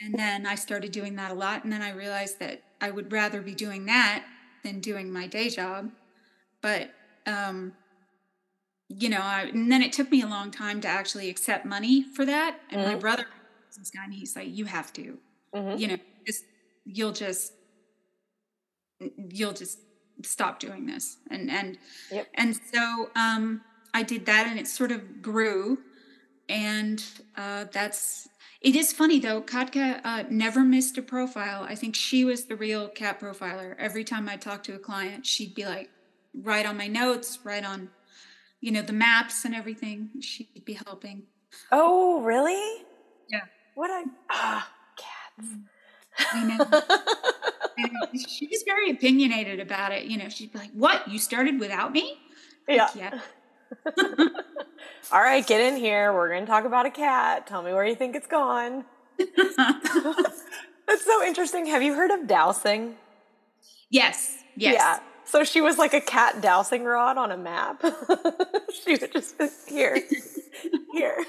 [0.01, 3.13] And then I started doing that a lot, and then I realized that I would
[3.13, 4.27] rather be doing that
[4.63, 5.93] than doing my day job.
[6.63, 6.95] But
[7.27, 7.79] um,
[8.89, 12.03] you know, I, and then it took me a long time to actually accept money
[12.03, 12.59] for that.
[12.71, 13.01] And my Mhm.
[13.01, 13.25] brother,
[13.77, 15.19] this guy, and he's like, "You have to,
[15.55, 15.79] Mhm.
[15.79, 16.45] you know, just
[16.85, 17.53] you'll just
[19.31, 19.79] you'll just
[20.23, 21.79] stop doing this." And and
[22.11, 22.29] Yep.
[22.35, 23.63] and so um,
[23.95, 25.79] I did that, and it sort of grew,
[26.49, 27.03] and
[27.37, 28.29] uh, that's.
[28.61, 29.41] It is funny though.
[29.41, 31.63] Katka uh, never missed a profile.
[31.63, 33.75] I think she was the real cat profiler.
[33.79, 35.89] Every time I talked to a client, she'd be like,
[36.35, 37.89] write on my notes, write on,
[38.61, 40.11] you know, the maps and everything.
[40.21, 41.23] She'd be helping.
[41.73, 42.85] Oh, really?
[43.31, 43.45] Yeah.
[43.81, 45.49] What a ah cats.
[46.33, 48.19] I know.
[48.29, 50.05] She was very opinionated about it.
[50.05, 51.09] You know, she'd be like, "What?
[51.09, 52.19] You started without me?"
[52.69, 52.91] yeah.
[52.95, 53.21] Yeah.
[55.11, 56.13] All right, get in here.
[56.13, 57.47] We're going to talk about a cat.
[57.47, 58.85] Tell me where you think it's gone.
[59.17, 61.65] That's so interesting.
[61.65, 62.97] Have you heard of dowsing?
[63.89, 64.45] yes.
[64.57, 64.75] Yes.
[64.75, 64.99] Yeah.
[65.25, 67.83] So she was like a cat dowsing rod on a map.
[68.85, 70.03] she would just be here,
[70.93, 71.25] here.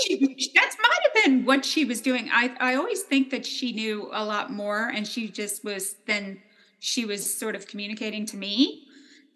[0.00, 2.28] She, that might have been what she was doing.
[2.32, 6.42] I I always think that she knew a lot more, and she just was then
[6.80, 8.86] she was sort of communicating to me,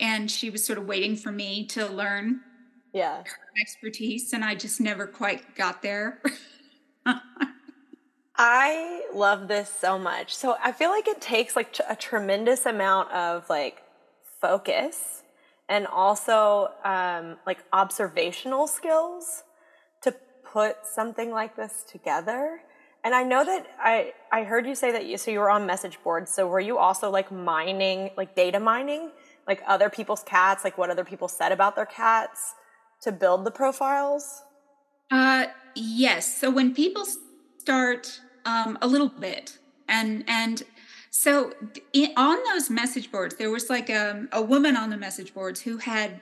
[0.01, 2.41] and she was sort of waiting for me to learn
[2.93, 3.25] Yeah.
[3.61, 6.23] expertise, and I just never quite got there.
[8.37, 10.35] I love this so much.
[10.35, 13.83] So I feel like it takes like a tremendous amount of like
[14.41, 15.23] focus
[15.69, 19.45] and also um, like observational skills
[20.53, 22.61] put something like this together.
[23.05, 25.67] And I know that I I heard you say that you so you were on
[25.67, 26.33] message boards.
[26.33, 29.11] So were you also like mining like data mining
[29.47, 32.55] like other people's cats like what other people said about their cats
[33.03, 34.43] to build the profiles?
[35.11, 36.39] Uh, yes.
[36.39, 37.05] So when people
[37.59, 40.63] start um, a little bit, and and
[41.11, 41.53] so
[41.93, 45.61] in, on those message boards, there was like um, a woman on the message boards
[45.61, 46.21] who had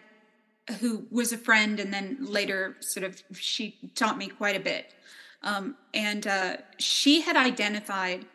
[0.80, 4.92] who was a friend, and then later sort of she taught me quite a bit,
[5.42, 8.26] um, and uh, she had identified.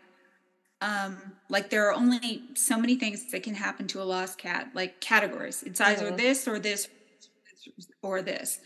[0.82, 1.18] Um,
[1.50, 5.00] like there are only so many things that can happen to a lost cat, like
[5.00, 5.64] categories.
[5.64, 6.18] It's either Mhm.
[6.18, 6.90] this or this
[8.02, 8.60] or this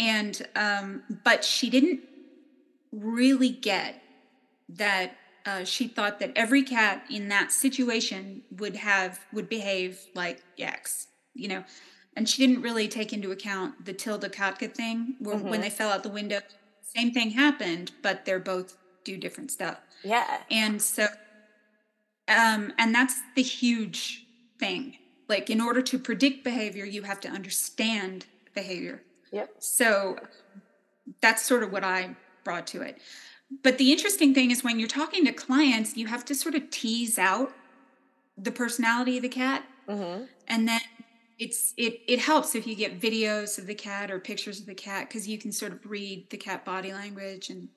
[0.00, 2.00] and um, but she didn't
[2.90, 4.02] really get
[4.70, 10.42] that uh, she thought that every cat in that situation would have would behave like
[10.58, 11.64] X, you know,
[12.16, 15.62] and she didn't really take into account the Tilda Katka thing, where when Mhm.
[15.62, 16.40] they fell out the window,
[16.82, 20.42] same thing happened, but they're both do different stuff, Yeah.
[20.50, 21.06] and so,
[22.28, 24.26] um, and that's the huge
[24.58, 24.98] thing.
[25.28, 29.02] Like, in order to predict behavior, you have to understand behavior.
[29.32, 29.54] Yep.
[29.60, 30.18] So
[31.20, 33.00] that's sort of what I brought to it.
[33.62, 36.70] But the interesting thing is when you're talking to clients, you have to sort of
[36.70, 37.52] tease out
[38.36, 39.64] the personality of the cat.
[39.88, 40.24] Mm-hmm.
[40.48, 40.80] And then
[41.40, 44.74] it's it it helps if you get videos of the cat or pictures of the
[44.74, 47.68] cat because you can sort of read the cat body language and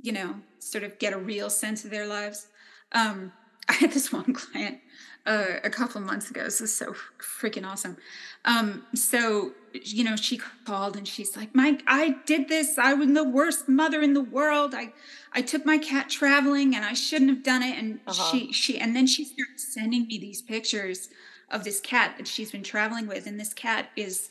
[0.00, 2.48] you know sort of get a real sense of their lives.
[2.92, 3.32] Um,
[3.68, 4.78] I had this one client
[5.26, 6.44] uh, a couple of months ago.
[6.44, 7.96] This is so freaking awesome.
[8.44, 12.78] Um, so you know, she called and she's like, "Mike, I did this.
[12.78, 14.74] I was the worst mother in the world.
[14.74, 14.92] I
[15.32, 18.30] I took my cat traveling and I shouldn't have done it." And Uh-huh.
[18.30, 21.08] she she and then she started sending me these pictures
[21.50, 24.30] of this cat that she's been traveling with, and this cat is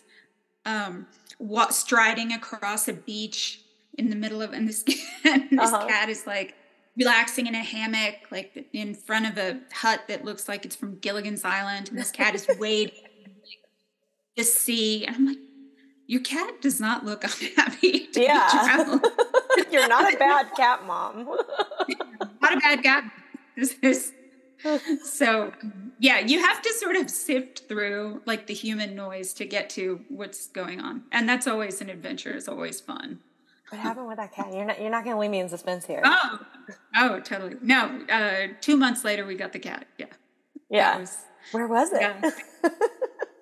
[0.65, 1.05] um
[1.37, 3.61] what striding across a beach
[3.97, 4.83] in the middle of and this
[5.23, 5.87] and this Uh-huh.
[5.87, 6.55] cat is like
[6.97, 10.97] relaxing in a hammock like in front of a hut that looks like it's from
[10.99, 12.95] Gilligan's Island and this cat is wading
[14.37, 15.37] the sea and I'm like
[16.07, 18.99] your cat does not look unhappy to Yeah.
[19.71, 21.25] You're not a bad cat mom.
[21.25, 23.03] not a bad cat
[23.57, 24.11] this is
[25.03, 25.51] so
[25.99, 30.01] yeah you have to sort of sift through like the human noise to get to
[30.09, 33.19] what's going on and that's always an adventure it's always fun
[33.69, 34.53] what happened with that cat?
[34.53, 36.01] You're not you're not gonna leave me in suspense here.
[36.05, 36.39] oh
[36.95, 40.05] oh totally no uh two months later we got the cat yeah
[40.69, 40.99] yeah.
[40.99, 41.17] was-
[41.51, 42.01] Where was it?
[42.01, 42.19] Yeah.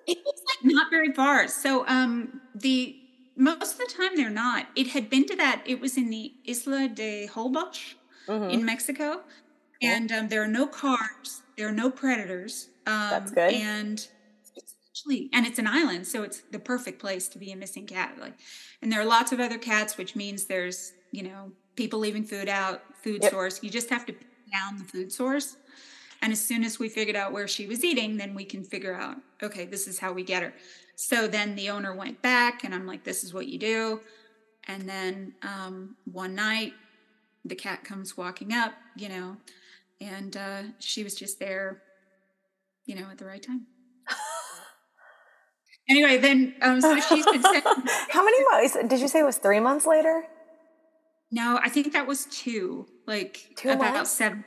[0.06, 2.96] it was like not very far so um the
[3.36, 6.32] most of the time they're not it had been to that it was in the
[6.44, 7.94] isla de holbox
[8.26, 8.50] Mhm.
[8.50, 9.20] in Mexico.
[9.84, 12.68] And um, there are no cars, there are no predators.
[12.86, 13.54] Um, That's good.
[13.54, 14.06] And
[14.56, 14.74] it's
[15.32, 18.16] and it's an island, so it's the perfect place to be a missing cat.
[18.18, 18.34] Like,
[18.82, 22.48] and there are lots of other cats, which means there's you know people leaving food
[22.48, 23.32] out, food Yep.
[23.32, 23.62] source.
[23.62, 25.56] You just have to pin down the food source.
[26.22, 28.94] And as soon as we figured out where she was eating, then we can figure
[28.94, 30.54] out, okay, this is how we get her.
[30.96, 34.00] So then the owner went back, and I'm like, this is what you do.
[34.66, 36.72] And then um, one night,
[37.44, 39.36] the cat comes walking up, you know,
[40.04, 41.82] and uh, she was just there,
[42.84, 43.66] you know, at the right time.
[45.88, 47.64] anyway, then um, so she's been sent.
[48.10, 48.76] How many months?
[48.88, 50.24] Did you say it was three months later?
[51.30, 52.86] No, I think that was two.
[53.06, 54.10] Like Two about months?
[54.10, 54.44] seven.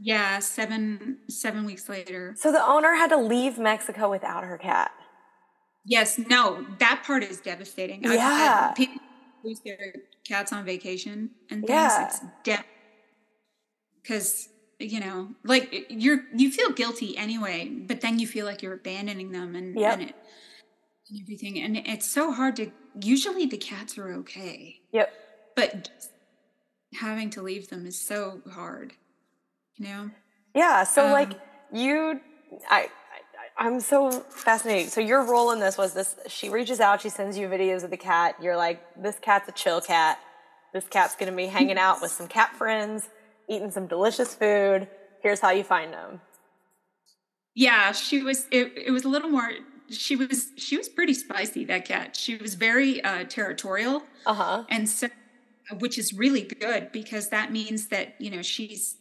[0.00, 2.34] Yeah, seven seven weeks later.
[2.38, 4.90] So the owner had to leave Mexico without her cat.
[5.84, 8.02] Yes, no, that part is devastating.
[8.04, 8.16] Yeah.
[8.68, 8.98] had people
[9.44, 9.78] lose their
[10.26, 11.70] cats on vacation and things.
[11.70, 12.06] Yeah.
[12.06, 12.64] It's de-
[14.02, 14.48] because
[14.82, 19.32] you know, like you're you feel guilty anyway, but then you feel like you're abandoning
[19.32, 19.92] them and Yep.
[19.92, 20.14] and, it,
[21.10, 22.70] and everything, and it's so hard to.
[23.00, 25.12] Usually, the cats are okay, Yep.
[25.56, 25.90] but
[27.00, 28.92] having to leave them is so hard.
[29.76, 30.10] You know.
[30.54, 30.84] Yeah.
[30.84, 31.32] So Um, like
[31.72, 32.20] you,
[32.70, 32.80] I,
[33.58, 34.92] I, I'm so fascinated.
[34.92, 37.90] So your role in this was this: she reaches out, she sends you videos of
[37.90, 38.36] the cat.
[38.42, 40.18] You're like, this cat's a chill cat.
[40.74, 43.08] This cat's gonna be hanging out with some cat friends,
[43.52, 44.88] eating some delicious food.
[45.22, 46.20] Here's how you find them.
[47.54, 48.46] Yeah, she was.
[48.50, 49.50] It, it was a little more.
[49.90, 50.48] She was.
[50.56, 51.64] She was pretty spicy.
[51.66, 52.16] That cat.
[52.16, 54.64] She was very uh, territorial, Uh huh.
[54.70, 55.08] and so,
[55.78, 58.96] which is really good because that means that you know she's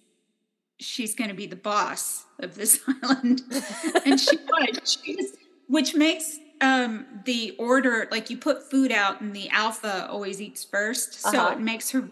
[0.79, 3.41] she's going to be the boss of this island,
[4.05, 4.99] and she was.
[5.01, 5.31] She was,
[5.69, 10.63] which makes um the order like you put food out and the alpha always eats
[10.65, 11.53] first, so Uh-huh.
[11.53, 12.09] it makes her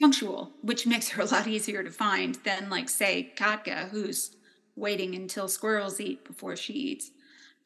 [0.00, 4.36] punctual, which makes her a lot easier to find than like say Katka, who's
[4.76, 7.10] waiting until squirrels eat before she eats.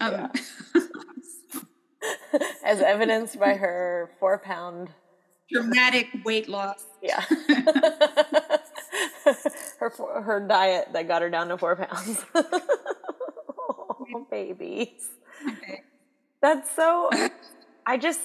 [0.01, 0.31] Um,
[2.65, 4.91] As evidenced by her four pound.
[5.51, 6.85] dramatic weight loss.
[7.03, 7.21] Yeah.
[9.79, 9.91] her
[10.23, 12.25] her diet that got her down to four pounds.
[12.35, 15.09] oh, babies.
[15.49, 15.83] Okay.
[16.43, 17.11] That's so.
[17.87, 18.21] I just.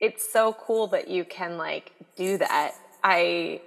[0.00, 2.72] It's so cool that you can like do that.
[3.02, 3.60] I.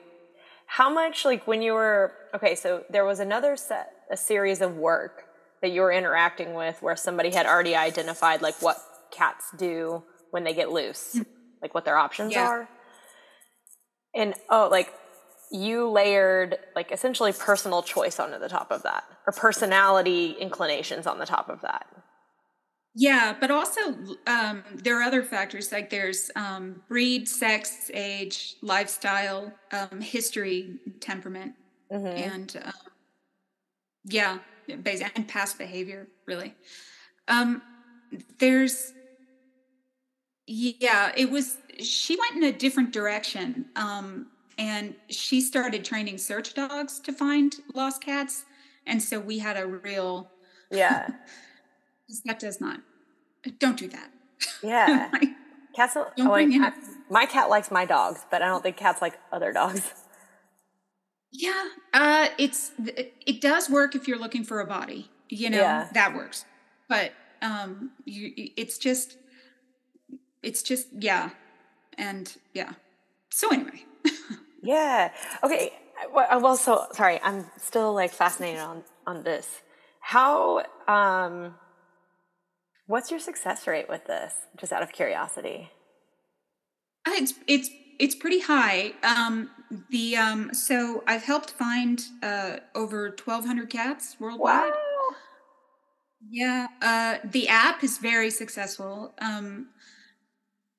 [0.66, 2.54] How much like when you were okay?
[2.56, 5.24] So there was another set, a series of work
[5.62, 8.78] that you were interacting with, where somebody had already identified like what
[9.12, 11.22] cats do when they get loose, hmm.
[11.62, 12.48] like what their options Yeah.
[12.48, 12.70] are.
[14.14, 14.94] And oh, like
[15.52, 21.18] you layered like essentially personal choice onto the top of that, or personality inclinations on
[21.18, 21.88] the top of that.
[22.96, 23.82] Yeah, but also
[24.28, 31.54] um, there are other factors like there's um, breed, sex, age, lifestyle, um, history, temperament,
[31.92, 32.06] Mm-hmm.
[32.08, 32.74] and um,
[34.06, 36.08] yeah, and past behavior.
[36.28, 36.56] Really,
[37.28, 37.62] um,
[38.40, 38.94] there's
[40.48, 41.58] yeah, it was.
[41.80, 44.28] She went in a different direction, um,
[44.58, 48.46] and she started training search dogs to find lost cats,
[48.86, 50.32] and so we had a real
[50.72, 51.10] Yeah,
[52.26, 52.82] that does not.
[53.60, 54.12] Don't do that.
[54.64, 55.10] yeah.
[55.76, 56.10] Cats don't.
[56.20, 56.74] Oh, bring in- I-
[57.10, 59.94] my cat likes my dogs, but I don't think cats like other dogs.
[61.32, 65.10] yeah, uh, it's it, it does work if you're looking for a body.
[65.30, 65.88] You know Yeah.
[65.94, 66.46] that works,
[66.88, 69.18] but um, you it's just
[70.44, 71.30] it's just yeah,
[71.98, 72.74] and yeah.
[73.30, 73.84] So anyway,
[74.64, 75.12] Yeah.
[75.44, 75.72] Okay.
[76.14, 77.20] Well, well, so sorry.
[77.24, 79.62] I'm still like fascinated on on this.
[80.00, 80.64] How?
[80.88, 81.56] Um,
[82.90, 84.48] what's your success rate with this?
[84.58, 85.70] Just out of curiosity.
[87.06, 87.70] Uh, it's it's
[88.00, 88.94] it's pretty high.
[89.04, 89.50] Um,
[89.90, 94.74] the um, so I've helped find uh, over 1,200 cats worldwide.
[94.74, 95.16] Wow.
[96.22, 99.14] Yeah, uh, the app is very successful.
[99.22, 99.70] Um,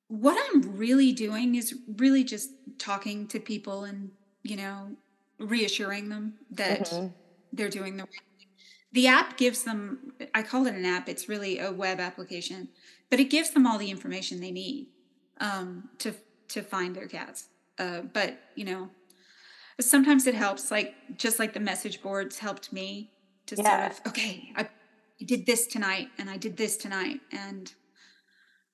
[0.08, 4.96] what I'm really doing is really just talking to people and you know
[5.38, 7.14] reassuring them that Mhm.
[7.52, 8.29] they're doing the right thing.
[8.92, 10.12] The app gives them.
[10.34, 11.08] I call it an app.
[11.08, 12.68] It's really a web application,
[13.08, 14.88] but it gives them all the information they need
[15.40, 16.14] um, to
[16.48, 17.46] to find their cats.
[17.78, 18.90] Uh, but you know,
[19.80, 20.70] sometimes it helps.
[20.70, 23.10] Like just like the message boards helped me
[23.46, 23.90] to Yeah.
[23.90, 27.72] sort of okay, I, I did this tonight and I did this tonight and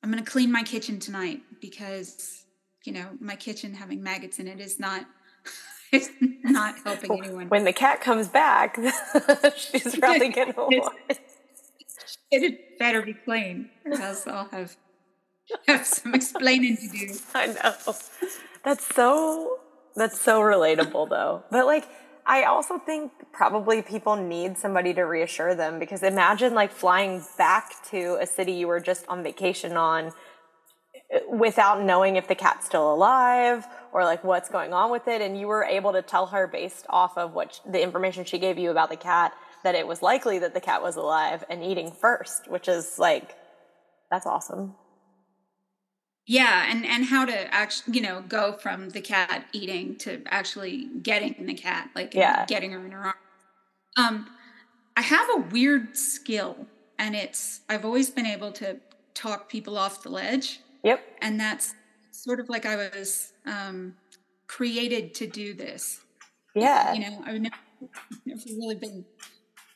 [0.02, 2.44] I'm going to clean my kitchen tonight because
[2.84, 5.04] you know my kitchen having maggots in it is not
[5.92, 6.10] it's
[6.44, 7.48] not helping anyone.
[7.48, 8.76] When the cat comes back,
[9.56, 10.96] she's probably gonna want.
[12.30, 14.76] It better be clean, or else I'll have
[15.68, 17.14] have some explaining to do.
[17.34, 17.74] I know.
[18.64, 19.58] That's so
[19.94, 21.44] that's so relatable though.
[21.50, 21.86] But like
[22.26, 27.70] I also think probably people need somebody to reassure them because imagine like flying back
[27.90, 30.10] to a city you were just on vacation on
[31.28, 35.38] without knowing if the cat's still alive or like what's going on with it and
[35.38, 38.70] you were able to tell her based off of what the information she gave you
[38.70, 39.32] about the cat
[39.62, 43.36] that it was likely that the cat was alive and eating first which is like
[44.10, 44.74] that's awesome
[46.26, 50.86] Yeah, and and how to actually, you know, go from the cat eating to actually
[51.02, 52.46] getting the cat, like Yeah.
[52.46, 53.16] getting her in her arms.
[53.96, 54.30] Um,
[54.96, 58.80] I have a weird skill and it's I've always been able to
[59.14, 60.60] talk people off the ledge.
[60.86, 61.00] Yep.
[61.20, 61.74] And that's
[62.12, 63.96] sort of like I was um,
[64.46, 66.00] created to do this.
[66.54, 66.92] Yeah.
[66.94, 67.56] You know, I've never,
[68.24, 69.04] never really been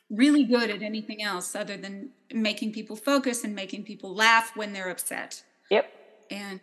[0.09, 4.71] really good at anything else other than making people focus and making people laugh when
[4.71, 5.43] they're upset.
[5.69, 5.91] Yep.
[6.31, 6.61] And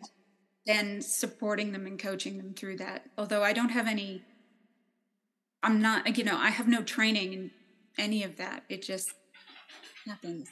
[0.64, 3.05] then supporting them and coaching them through that.
[3.18, 4.22] Although I don't have any,
[5.62, 7.51] I'm not, you know, I have no training in
[7.99, 8.64] any of that.
[8.70, 9.12] It just
[10.07, 10.49] happens.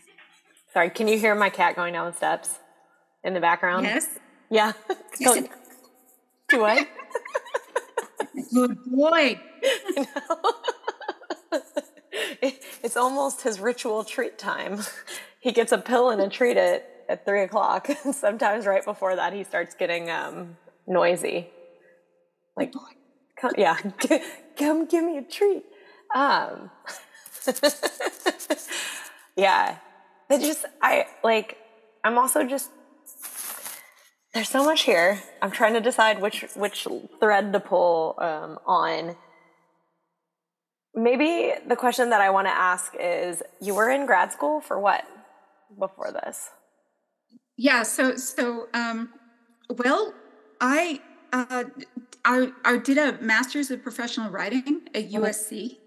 [0.75, 2.59] Sorry, can you hear my cat going down the steps
[3.27, 3.85] in the background?
[3.85, 4.07] Yes.
[4.51, 4.73] Yeah.
[5.19, 5.51] Yes, it-
[6.49, 6.87] Do I?
[8.55, 9.41] Good boy.
[12.41, 14.81] It- it's almost his ritual treat time.
[15.41, 17.87] He gets a pill and a treat at, at three o'clock.
[18.13, 20.57] Sometimes right before that, he starts getting um,
[20.89, 21.51] noisy.
[22.57, 22.73] Like,
[23.41, 23.77] come, yeah,
[24.59, 25.63] come give me a treat.
[26.17, 26.69] Um,
[29.37, 29.77] yeah,
[30.29, 31.59] it just I like.
[32.03, 32.71] I'm also just
[34.37, 35.23] there's so much here.
[35.41, 36.87] I'm trying to decide which which
[37.21, 39.17] thread to pull um, on.
[40.95, 44.79] Maybe the question that I want to ask is: You were in grad school for
[44.79, 45.05] what
[45.79, 46.51] before this?
[47.57, 47.83] Yeah.
[47.83, 49.09] So, so, um,
[49.71, 50.13] well,
[50.61, 51.01] I,
[51.33, 51.65] uh,
[52.25, 55.79] I, I did a master's of professional writing at USC.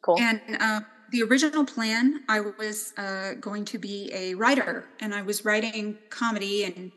[0.00, 0.18] Cool.
[0.18, 0.80] And uh,
[1.12, 5.98] the original plan, I was uh, going to be a writer, and I was writing
[6.08, 6.64] comedy.
[6.64, 6.92] And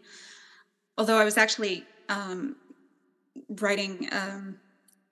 [0.97, 2.55] although I was actually um,
[3.59, 4.57] writing, um,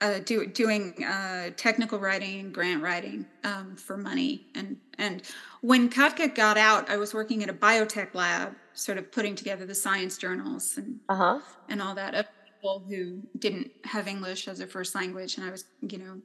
[0.01, 5.21] uh, do, doing uh, technical writing, grant writing um, for money, and and
[5.61, 9.65] when Katka got out, I was working at a biotech lab, sort of putting together
[9.65, 11.39] the science journals and Uh huh.
[11.67, 15.51] and all that of people who didn't have English as their first language, and I
[15.51, 16.21] was, you know,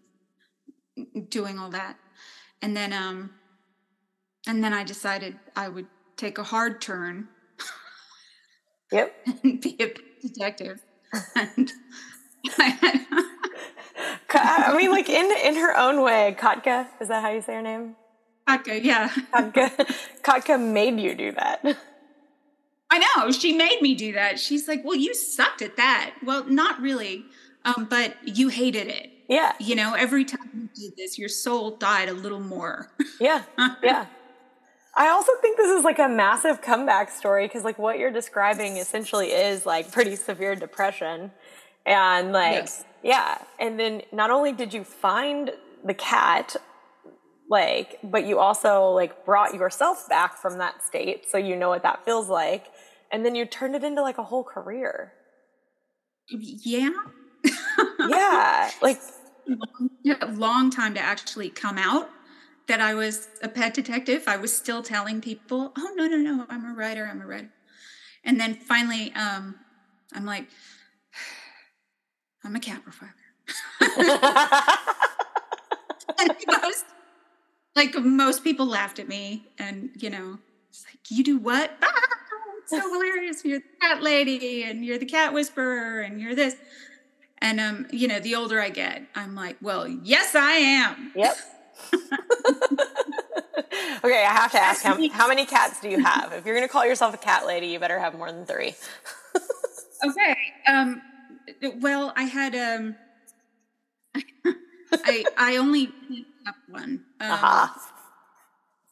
[1.29, 1.97] doing all that,
[2.63, 3.31] and then um,
[4.47, 5.87] and then I decided I would
[6.17, 7.29] take a hard turn
[8.95, 9.27] Yep.
[9.43, 9.93] and be a
[10.27, 10.81] detective,
[11.35, 11.73] and
[12.59, 13.11] I
[14.31, 17.63] I mean, like in in her own way, Katka is that how you say her
[17.63, 17.97] name?
[18.49, 19.71] Katka, yeah, Katka,
[20.23, 21.65] Katka made you do that.
[22.91, 24.39] I know she made me do that.
[24.39, 27.25] She's like, "Well, you sucked at that." Well, not really,
[27.65, 29.11] um, but you hated it.
[29.29, 29.55] Yeah.
[29.59, 32.91] You know, every time you did this, your soul died a little more.
[33.21, 33.43] Yeah.
[33.83, 34.07] Yeah.
[34.97, 38.77] I also think this is like a massive comeback story because, like, what you're describing
[38.77, 41.33] essentially is like pretty severe depression.
[41.87, 42.85] And, like, Yes.
[43.03, 43.39] yeah.
[43.59, 45.51] And then not only did you find
[45.85, 46.57] the cat,
[47.51, 51.83] like, but you also, like, brought yourself back from that state so you know what
[51.83, 52.67] that feels like.
[53.13, 55.13] And then you turned it into like a whole career.
[56.31, 56.91] yeah.
[58.09, 58.71] Yeah.
[58.83, 59.01] like,
[60.03, 62.09] Yeah, a long time to actually come out
[62.67, 64.25] that I was a pet detective.
[64.27, 67.07] I was still telling people, "Oh no, no, no, I'm a writer.
[67.07, 67.51] I'm a writer."
[68.25, 69.57] And then finally, um,
[70.13, 70.49] I'm like,
[72.45, 73.13] "I'm a cat profiler."
[76.63, 76.85] most,
[77.77, 80.39] like most people laughed at me, and you know,
[80.71, 81.93] it's like, "You do what?" Ah,
[82.63, 83.45] it's so hilarious.
[83.45, 86.57] You're the cat lady, and you're the cat whisperer, and you're this.
[87.39, 91.13] And um, you know, the older I get, I'm like, well, yes, I am.
[91.15, 91.37] Yep.
[94.05, 96.33] okay, I have to ask how, how many cats do you have?
[96.33, 98.75] If you're going to call yourself a cat lady, you better have more than three.
[100.05, 100.37] Okay.
[100.69, 101.03] Um,
[101.81, 102.97] well, I had um,
[104.93, 105.93] I I only
[106.47, 107.93] up one, um, Aha.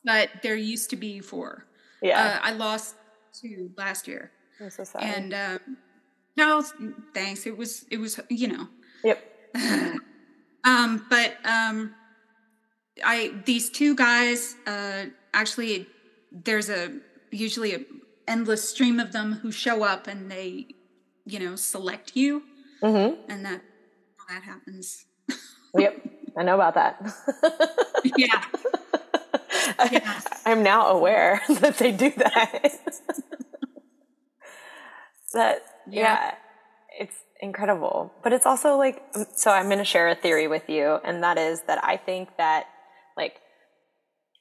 [0.05, 1.67] but there used to be four.
[2.01, 2.39] Yeah.
[2.43, 2.95] Uh, I lost
[3.39, 4.31] two last year,
[4.61, 5.05] I'm so sorry.
[5.05, 5.77] and um,
[6.37, 6.65] no,
[7.15, 7.47] thanks.
[7.47, 8.69] It was it was you know
[9.05, 9.23] yep.
[10.65, 11.95] um, but um,
[13.05, 15.87] I these two guys uh, actually
[16.31, 16.93] there's a
[17.31, 17.81] usually a
[18.29, 20.67] endless stream of them who show up and they
[21.27, 22.43] you know select you
[22.81, 23.61] hmm and that
[24.29, 25.07] that happens.
[25.79, 26.03] Yep.
[26.37, 27.01] I know about that.
[28.17, 28.45] yeah,
[29.93, 30.21] Yeah.
[30.45, 32.73] I'm now aware that they do that.
[35.33, 36.03] that, yeah.
[36.03, 36.35] Yeah.
[37.01, 38.13] it's incredible.
[38.23, 39.03] But it's also like,
[39.35, 42.37] so I'm going to share a theory with you, and that is that I think
[42.39, 42.67] that,
[43.17, 43.41] like,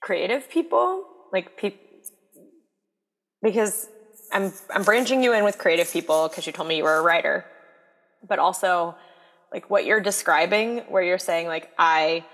[0.01, 1.79] creative people, like, people,
[3.41, 3.87] because
[4.31, 7.01] I'm, I'm branching you in with creative people because you told me you were a
[7.01, 7.45] writer,
[8.27, 8.95] but also,
[9.51, 12.25] like, what you're describing, where you're saying, like, I,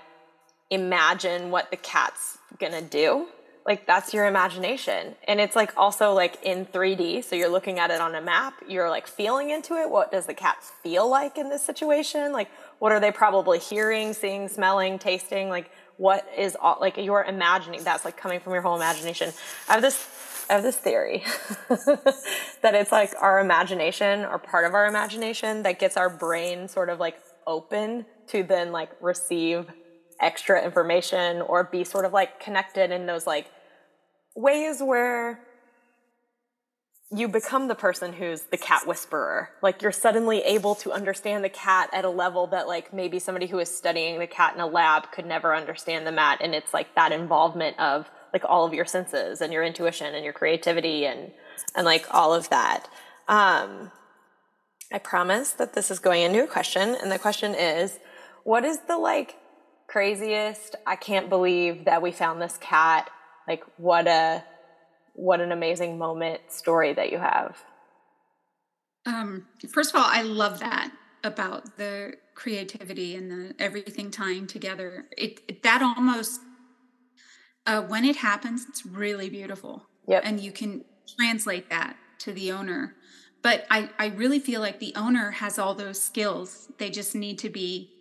[0.69, 3.27] imagine what the cat's gonna do
[3.67, 5.15] like that's your imagination.
[5.27, 8.53] And it's like also like in 3d so you're looking at it on a map
[8.67, 9.89] you're like feeling into it.
[9.89, 12.31] What does the cat feel like in this situation?
[12.31, 15.49] Like what are they probably hearing, seeing, smelling, tasting?
[15.49, 19.33] Like what is all, like you're imagining that's like coming from your whole imagination.
[19.67, 20.07] I have this
[20.49, 21.23] I have this theory
[22.61, 26.89] that it's like our imagination or part of our imagination that gets our brain sort
[26.89, 29.65] of like open to then like receive
[30.21, 33.51] extra information or be sort of like connected in those like
[34.35, 35.46] ways where
[37.09, 39.49] you become the person who's the cat whisperer.
[39.61, 43.47] Like you're suddenly able to understand the cat at a level that like maybe somebody
[43.47, 46.41] who is studying the cat in a lab could never understand them at.
[46.41, 50.23] And it's like that involvement of like all of your senses and your intuition and
[50.23, 51.31] your creativity and
[51.75, 52.87] and like all of that.
[53.29, 53.91] Um,
[54.91, 57.99] I promise that this is going into a question, and the question is,
[58.43, 59.35] what is the like
[59.87, 60.75] craziest?
[60.85, 63.09] I can't believe that we found this cat.
[63.47, 64.43] Like what a
[65.17, 67.57] what an amazing moment story that you have.
[69.05, 70.91] Um, first of all, I love that
[71.23, 75.05] about the creativity and the everything tying together.
[75.17, 76.39] It, it that almost
[77.65, 79.83] uh, when it happens, it's really beautiful.
[80.07, 80.21] Yep.
[80.23, 80.85] And you can
[81.17, 82.95] translate that to the owner.
[83.41, 86.69] But I, I really feel like the owner has all those skills.
[86.77, 87.91] They just need to be,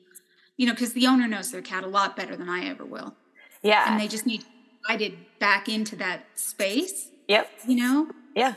[0.57, 3.15] you know, because the owner knows their cat a lot better than I ever will.
[3.63, 3.91] Yeah.
[3.91, 4.45] And they just need
[4.89, 7.09] guided back into that space.
[7.29, 7.51] Yep.
[7.67, 8.11] You know?
[8.35, 8.55] Yeah.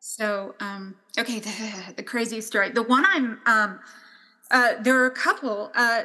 [0.00, 2.70] So, um, okay, the, the craziest story.
[2.70, 3.80] The one I'm, um,
[4.50, 5.72] uh, there are a couple.
[5.74, 6.02] Uh,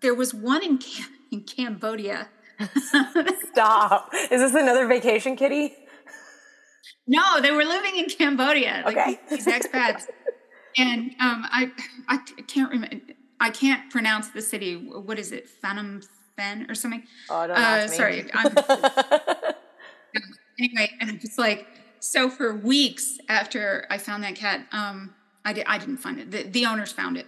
[0.00, 2.28] there was one in, Cam- in Cambodia.
[3.52, 4.10] Stop.
[4.30, 5.74] Is this another vacation kitty?
[7.06, 8.82] No, they were living in Cambodia.
[8.84, 9.20] Like Okay.
[9.30, 10.06] These expats.
[10.76, 11.72] and um, I,
[12.08, 12.96] I can't remember.
[13.40, 14.74] I can't pronounce the city.
[14.76, 15.48] What is it?
[15.62, 16.04] Phnom
[16.38, 17.02] Penh or something?
[17.28, 18.24] Oh, don't Uh, sorry.
[18.32, 18.54] I'm,
[20.58, 21.66] anyway, and it's like
[22.00, 25.14] so for weeks after I found that cat, um,
[25.44, 26.30] I did I didn't find it.
[26.30, 27.26] The, the owners found it.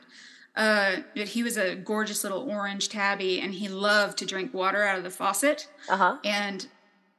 [0.56, 4.82] Uh, but he was a gorgeous little orange tabby, and he loved to drink water
[4.82, 5.68] out of the faucet.
[5.88, 6.16] uh-huh.
[6.24, 6.66] And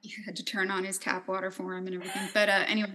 [0.01, 2.27] you had to turn on his tap water for him and everything.
[2.33, 2.93] But uh, anyway,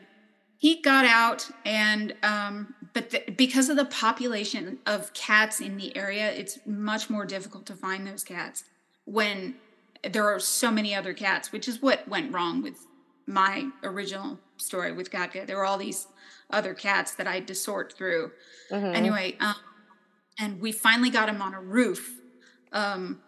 [0.58, 5.96] he got out, and um, but the, because of the population of cats in the
[5.96, 8.64] area, it's much more difficult to find those cats
[9.06, 9.54] when
[10.02, 12.86] there are so many other cats, which is what went wrong with
[13.26, 15.46] my original story with Katka.
[15.46, 16.06] There were all these
[16.50, 18.32] other cats that I had to sort through.
[18.70, 18.94] Mhm.
[18.94, 19.54] Anyway, um,
[20.38, 22.20] and we finally got him on a roof
[22.72, 23.20] um,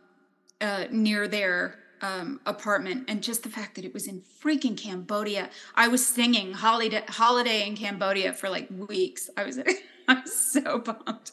[0.60, 3.04] uh, near their um, apartment.
[3.08, 7.66] And just the fact that it was in freaking Cambodia, I was singing holiday, holiday
[7.66, 9.30] in Cambodia for like weeks.
[9.36, 9.58] I was,
[10.08, 11.32] I was so bummed.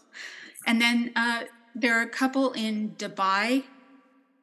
[0.65, 1.43] And then uh,
[1.75, 3.63] there are a couple in Dubai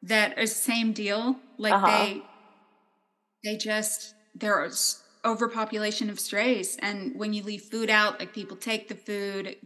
[0.02, 1.36] that is same deal.
[1.58, 1.86] Like Uh-huh.
[1.86, 2.22] they,
[3.44, 8.88] they just there's overpopulation of strays, and when you leave food out, like people take
[8.88, 9.56] the food.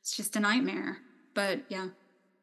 [0.00, 0.98] It's just a nightmare.
[1.34, 1.88] But yeah,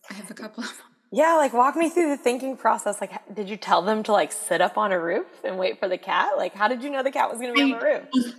[0.10, 0.86] I have a couple of them.
[1.12, 3.00] Yeah, like walk me through the thinking process.
[3.00, 5.88] Like, did you tell them to like sit up on a roof and wait for
[5.88, 6.38] the cat?
[6.38, 8.34] Like, how did you know the cat was going to be on the roof?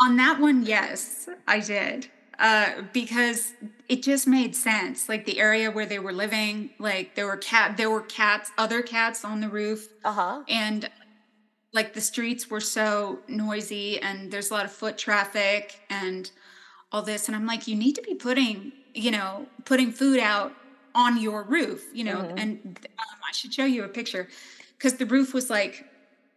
[0.00, 2.08] On that one, yes, I did.
[2.38, 3.52] Uh, because
[3.88, 5.08] it just made sense.
[5.08, 8.80] Like the area where they were living, like there were cat, there were cats, other
[8.82, 10.42] cats on the roof, Uh huh.
[10.48, 10.88] and
[11.72, 16.30] like the streets were so noisy, and there's a lot of foot traffic and
[16.92, 17.28] all this.
[17.28, 20.54] And I'm like, you need to be putting, you know, putting food out
[20.94, 22.18] on your roof, you know.
[22.22, 22.34] Mhm.
[22.36, 22.60] And
[22.98, 24.28] um, I should show you a picture
[24.78, 25.86] because the roof was like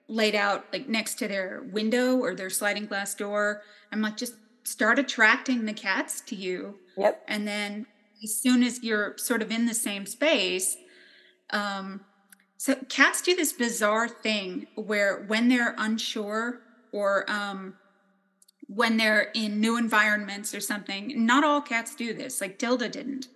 [0.08, 3.62] laid out like next to their window or their sliding glass door.
[3.92, 4.34] I'm like, just
[4.64, 6.76] start attracting the cats to you.
[6.98, 7.24] Yep.
[7.28, 7.86] And then
[8.24, 10.78] as soon as you're sort of in the same space,
[11.50, 12.02] um,
[12.58, 17.76] so cats do this bizarre thing where when they're unsure or um,
[18.68, 22.40] when they're in new environments or something, not all cats do this.
[22.40, 23.30] Like Tilda didn't,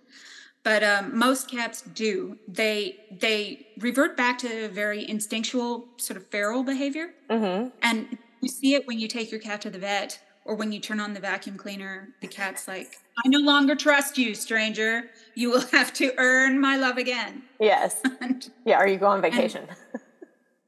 [0.62, 2.38] but um, most cats do.
[2.46, 7.10] They they revert back to a very instinctual, sort of feral behavior.
[7.28, 7.70] Mm-hmm.
[7.82, 10.80] And you see it when you take your cat to the vet or when you
[10.80, 12.08] turn on the vacuum cleaner.
[12.20, 15.10] The cat's like, I no longer trust you, stranger.
[15.34, 17.42] You will have to earn my love again.
[17.60, 18.00] Yes.
[18.20, 18.78] And Yeah.
[18.78, 19.66] Are you going on vacation?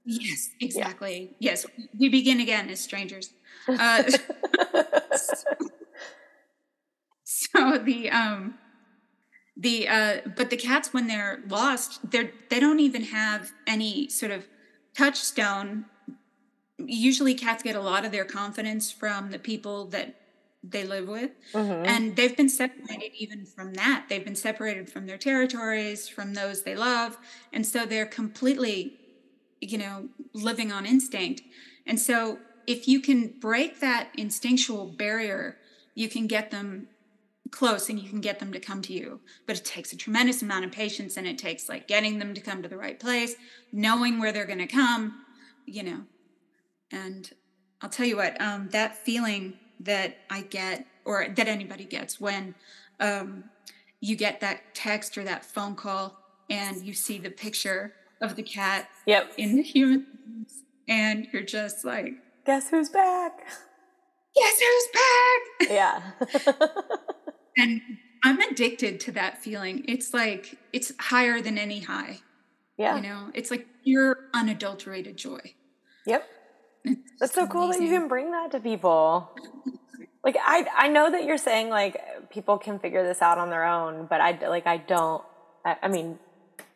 [0.04, 1.34] yes, exactly.
[1.38, 1.64] Yes,
[1.98, 3.30] we begin again as strangers.
[3.68, 4.02] Uh,
[7.24, 8.54] so the um
[9.56, 14.32] the uh but the cats when they're lost they're they don't even have any sort
[14.32, 14.46] of
[14.96, 15.84] touchstone
[16.78, 20.14] usually cats get a lot of their confidence from the people that
[20.62, 21.30] they live with.
[21.54, 21.86] Mhm.
[21.86, 24.06] and they've been separated even from that.
[24.08, 27.16] They've been separated from their territories from those they love.
[27.52, 28.98] And so they're completely
[29.60, 31.42] you know living on instinct.
[31.86, 35.58] And so if you can break that instinctual barrier
[35.94, 36.88] you can get them
[37.50, 39.20] close and you can get them to come to you.
[39.46, 42.40] But it takes a tremendous amount of patience and it takes like getting them to
[42.40, 43.36] come to the right place
[43.72, 45.24] knowing where they're going to come
[45.66, 46.02] you know
[46.90, 47.32] and
[47.82, 52.54] i'll tell you what um, that feeling that i get or that anybody gets when
[53.00, 53.44] um,
[54.00, 56.18] you get that text or that phone call
[56.50, 59.32] and you see the picture of the cat yep.
[59.36, 60.06] in the human
[60.88, 62.14] and you're just like
[62.44, 63.46] guess who's back?
[64.34, 65.70] Guess who's back?
[65.70, 66.02] Yeah.
[67.60, 67.80] And
[68.22, 69.84] i'm addicted to that feeling.
[69.88, 72.20] It's like it's higher than any high
[72.76, 72.94] yeah.
[72.94, 73.30] you know?
[73.34, 75.40] It's like pure unadulterated joy.
[76.06, 76.24] Yep
[77.18, 79.30] that's so cool that you can bring that to people.
[80.24, 81.96] Like i i know that you're saying like
[82.28, 85.22] people can figure this out on their own but i like i don't
[85.64, 86.18] i, I mean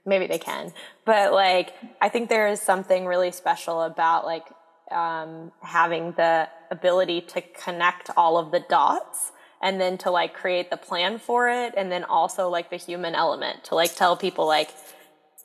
[0.07, 0.72] maybe they can
[1.05, 4.46] but like i think there is something really special about like
[4.90, 9.32] um, having the ability to connect all of the dots
[9.62, 13.14] and then to like create the plan for it and then also like the human
[13.14, 14.70] element to like tell people like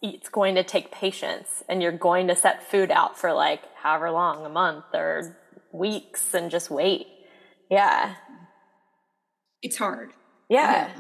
[0.01, 4.11] it's going to take patience and you're going to set food out for like however
[4.11, 5.37] long a month or
[5.71, 7.07] weeks and just wait
[7.69, 8.15] yeah
[9.61, 10.11] it's hard
[10.49, 10.91] yeah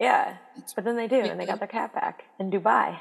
[0.00, 2.98] yeah It's- but then they do and they got their cat back in dubai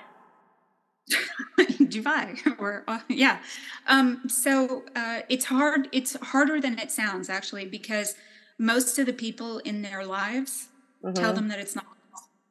[1.59, 3.39] Dubai, or uh, yeah.
[3.87, 5.89] Um, so uh, it's hard.
[5.91, 8.15] It's harder than it sounds actually, because
[8.59, 10.69] most of the people in their lives
[11.15, 11.35] tell Mhm.
[11.35, 11.85] them that it's not.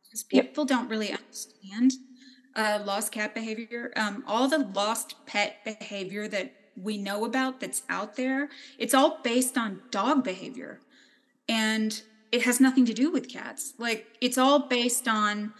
[0.02, 0.44] Because Yep.
[0.44, 1.92] people don't really understand
[2.56, 3.92] uh, lost cat behavior.
[3.96, 8.48] Um, all the lost pet behavior that we know about that's out there,
[8.78, 10.80] it's all based on dog behavior,
[11.48, 13.74] and it has nothing to do with cats.
[13.78, 15.52] Like it's all based on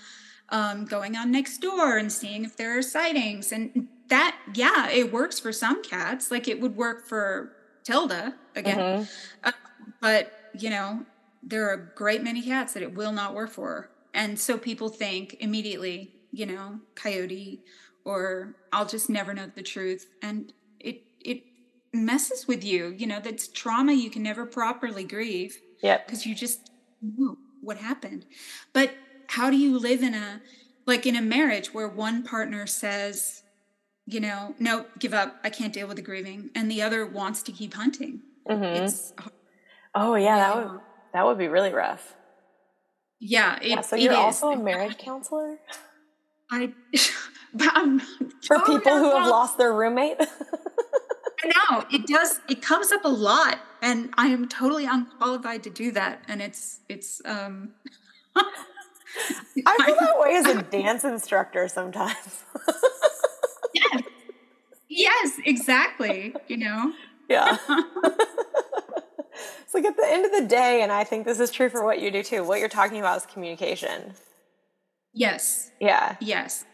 [0.51, 3.53] um, going on next door and seeing if there are sightings.
[3.53, 6.31] And that, yeah, it works for some cats.
[6.31, 7.53] Like it would work for
[7.85, 9.07] Tilda again.
[9.45, 9.55] Mhm.
[10.01, 11.05] But, you know,
[11.43, 13.91] there are a great many cats that it will not work for.
[14.13, 17.63] And so people think immediately, you know, coyote
[18.05, 20.07] or I'll just never know the truth.
[20.23, 21.43] And it, it
[21.93, 22.95] messes with you.
[22.97, 26.71] You know, that's trauma you can never properly grieve yep because you just
[27.03, 28.25] know what happened.
[28.73, 28.95] But
[29.29, 30.41] how do you live in a
[30.87, 33.43] like in a marriage where one partner says,
[34.07, 37.43] you know, no, give up, I can't deal with the grieving, and the other wants
[37.45, 38.23] to keep hunting?
[38.49, 38.87] Mhm.
[38.87, 39.13] It's
[39.95, 40.73] oh yeah that Yeah.
[40.73, 40.81] would
[41.13, 42.15] that would be really rough
[43.21, 44.19] yeah, it, yeah so you're is.
[44.19, 45.57] also a marriage counselor
[46.51, 46.73] I,
[47.55, 50.19] but I'm for totally people who have lost their roommate
[51.43, 52.41] I know it does.
[52.49, 56.23] It comes up a lot, and I am totally unqualified to do that.
[56.29, 57.71] And it's it's um.
[58.37, 62.45] I feel that way as a dance instructor sometimes.
[63.75, 64.03] yes,
[64.89, 66.35] yes, exactly.
[66.47, 66.93] You know.
[67.29, 67.57] yeah.
[69.63, 71.85] it's like at the end of the day, and I think this is true for
[71.85, 74.15] what you do too, what you're talking about is communication.
[75.13, 76.17] Yes, Yeah.
[76.21, 76.65] yes.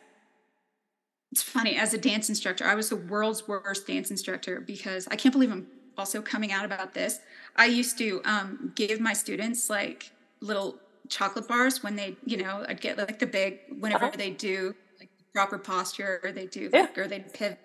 [1.32, 1.76] It's funny.
[1.76, 5.50] As a dance instructor, I was the world's worst dance instructor because I can't believe
[5.50, 5.66] I'm
[5.98, 7.18] also coming out about this.
[7.56, 10.10] I used to um, give my students like
[10.40, 10.78] little
[11.08, 14.16] chocolate bars when they, you know, I'd get like the big whenever Uh-huh.
[14.16, 16.82] they do like proper posture or they do Yeah.
[16.82, 17.58] like, or they'd pivot.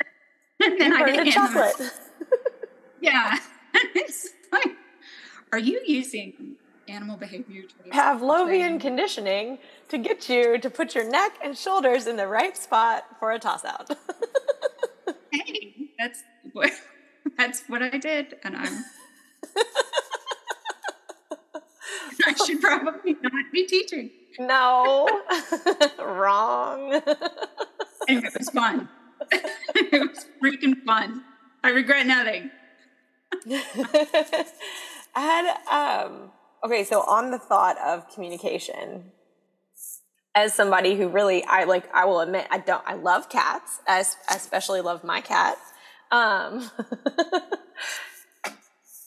[0.64, 1.74] and then I'd the chocolate.
[3.00, 3.38] Yeah.
[3.74, 4.72] it's like,
[5.52, 6.56] are you using
[6.88, 9.58] animal behavior to Pavlovian conditioning
[9.88, 13.38] to get you to put your neck and shoulders in the right spot for a
[13.38, 13.90] toss out.
[15.32, 16.22] Hey, that's
[16.52, 16.70] what
[17.36, 18.84] that's what I did, and I'm.
[22.26, 24.10] I should probably not be teaching.
[24.38, 25.08] no.
[25.98, 26.92] Wrong.
[28.08, 28.88] Anyway, it was fun.
[29.74, 31.24] it was freaking fun.
[31.64, 32.50] I regret nothing.
[35.16, 36.30] and um,
[36.64, 39.12] okay, so on the thought of communication,
[40.34, 43.80] as somebody who really, I like, I will admit, I don't, I love cats.
[43.86, 45.56] I especially love my cat.
[46.10, 46.70] Um,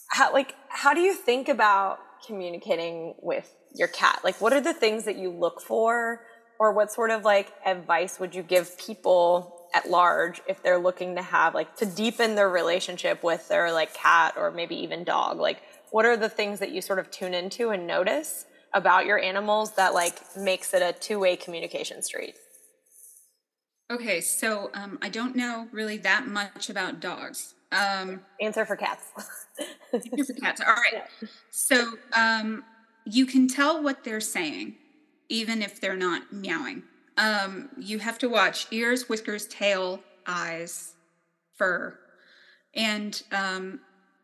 [0.09, 4.19] how like how do you think about communicating with your cat?
[4.23, 6.21] Like, what are the things that you look for,
[6.59, 11.15] or what sort of like advice would you give people at large if they're looking
[11.15, 15.39] to have like to deepen their relationship with their like cat or maybe even dog?
[15.39, 15.61] Like,
[15.91, 19.75] what are the things that you sort of tune into and notice about your animals
[19.75, 22.35] that like makes it a two-way communication street?
[23.89, 27.53] Okay, so um, I don't know really that much about dogs.
[27.71, 29.05] Um, Answer for cats.
[29.91, 30.61] Here's the cats.
[30.61, 31.03] All right.
[31.51, 32.63] So um,
[33.05, 34.75] you can tell what they're saying,
[35.27, 36.83] even if they're not meowing.
[37.17, 40.93] Um, you have to watch ears, whiskers, tail, eyes,
[41.55, 41.97] fur,
[42.75, 43.79] and um,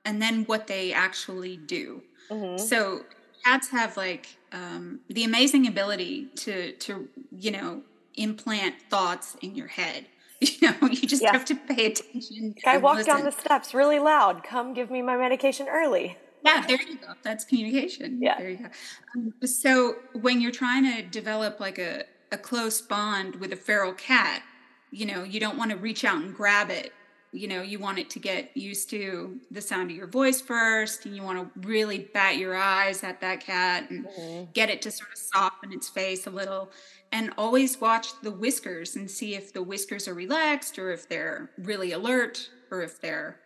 [0.05, 2.03] and then what they actually do.
[2.29, 2.59] Mhm.
[2.59, 3.05] So
[3.45, 7.83] cats have like um, the amazing ability to to you know
[8.15, 10.05] implant thoughts in your head.
[10.61, 11.31] You know, you just Yeah.
[11.31, 12.53] have to pay attention.
[12.65, 14.43] I and walked down the steps really loud.
[14.43, 16.17] Come give me my medication early.
[16.43, 17.13] Yeah, there you go.
[17.23, 18.21] That's communication.
[18.21, 18.37] Yeah.
[18.37, 18.69] There you go.
[19.15, 23.93] Um, so when you're trying to develop like a, a close bond with a feral
[23.93, 24.43] cat,
[24.91, 26.91] you know, you don't want to reach out and grab it.
[27.33, 31.05] You know, you want it to get used to the sound of your voice first,
[31.05, 34.51] and you want to really bat your eyes at that cat and Mm-hmm.
[34.53, 36.71] get it to sort of soften its face a little.
[37.11, 41.51] And always watch the whiskers and see if the whiskers are relaxed or if they're
[41.57, 43.39] really alert or if they're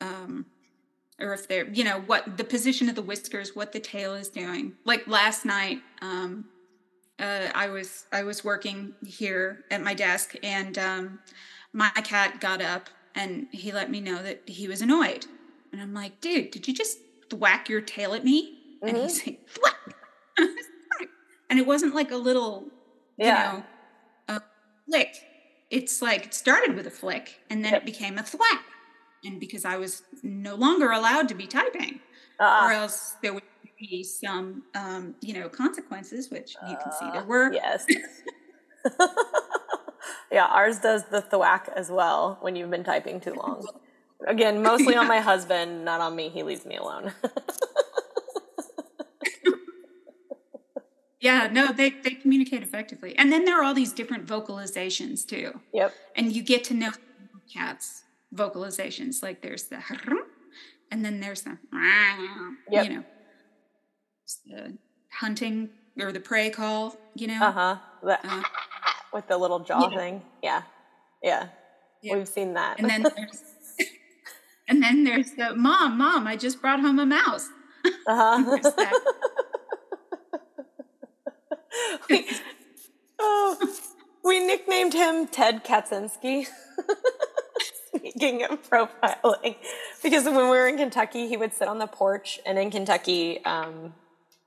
[0.00, 0.46] um,
[1.20, 4.28] or if they're you know what the position of the whiskers what the tail is
[4.28, 6.44] doing like last night um
[7.18, 11.18] uh, i was i was working here at my desk and um
[11.72, 12.88] my cat got up
[13.18, 15.26] and he let me know that he was annoyed
[15.72, 16.98] and i'm like dude did you just
[17.30, 19.02] thwack your tail at me and Mhm.
[19.02, 19.76] he's like thwack
[21.50, 22.72] and it wasn't like a little
[23.16, 23.26] Yeah.
[23.28, 23.64] you know
[24.28, 24.40] a
[24.88, 25.14] flick
[25.70, 27.82] it's like it started with a flick and then Yep.
[27.82, 28.64] it became a thwack
[29.24, 32.00] and because I was no longer allowed to be typing,
[32.58, 33.42] or Uh, else there would
[33.78, 37.52] be some, um, you know, consequences, which you can see there uh, were.
[37.52, 37.84] Yes.
[40.30, 43.66] yeah, ours does the thwack as well when you've been typing too long.
[44.26, 46.28] Again, mostly on my husband, not on me.
[46.28, 47.12] He leaves me alone.
[51.20, 55.60] Yeah, no, they they communicate effectively, and then there are all these different vocalizations too,
[55.74, 55.92] yep.
[56.14, 56.90] and you get to know
[57.52, 59.20] cats' vocalizations.
[59.20, 59.82] Like there's the,
[60.92, 61.58] and then there's the,
[62.70, 62.84] Yep.
[62.84, 63.04] you know,
[64.46, 64.78] the
[65.10, 66.96] hunting or the prey call.
[67.16, 67.76] You know, Uh huh.
[68.08, 68.42] Uh,
[69.12, 69.96] With the little jaw yeah.
[69.96, 70.22] thing.
[70.42, 70.62] Yeah.
[71.22, 71.48] Yeah.
[72.02, 72.14] Yeah.
[72.16, 72.78] We've seen that.
[72.78, 73.42] and then there's
[74.68, 77.48] and then there's the mom mom i just brought home a mouse
[78.06, 78.72] uh There's huh.
[78.76, 79.02] that.
[83.18, 83.76] oh,
[84.24, 86.46] we nicknamed him Ted Kaczynski.
[87.86, 89.56] Speaking of profiling,
[90.02, 93.44] because when we were in Kentucky, he would sit on the porch, and in Kentucky,
[93.44, 93.94] um,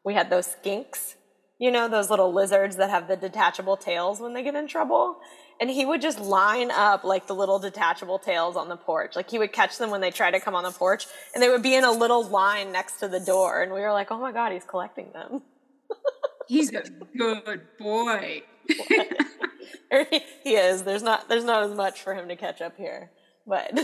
[0.04, 1.16] we had those skinks,
[1.62, 5.20] you know, those little lizards that have the detachable tails when they get in trouble.
[5.60, 9.16] And he would just line up like the little detachable tails on the porch.
[9.16, 11.06] Like he would catch them when they try to come on the porch,
[11.36, 13.62] and they would be in a little line next to the door.
[13.62, 15.44] And we were like, oh my God, he's collecting them.
[16.48, 16.82] he's a
[17.16, 18.42] good boy
[20.44, 20.82] he is.
[20.82, 23.12] There's not there's not as much for him to catch up here.
[23.46, 23.72] But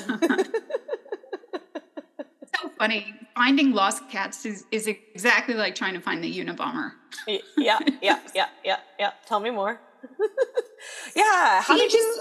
[2.78, 6.92] funny finding lost cats is, is exactly like trying to find the unabomber
[7.28, 9.12] yeah, yeah, yeah, yeah, yeah.
[9.26, 9.80] Tell me more.
[11.16, 12.20] yeah, how he did you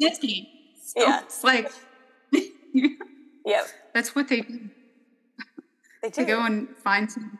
[0.00, 0.20] just
[0.94, 1.20] so Yeah.
[1.22, 1.70] it's like
[3.44, 3.66] Yep.
[3.94, 4.68] that's what they do
[6.02, 6.24] They do.
[6.26, 7.38] go and find some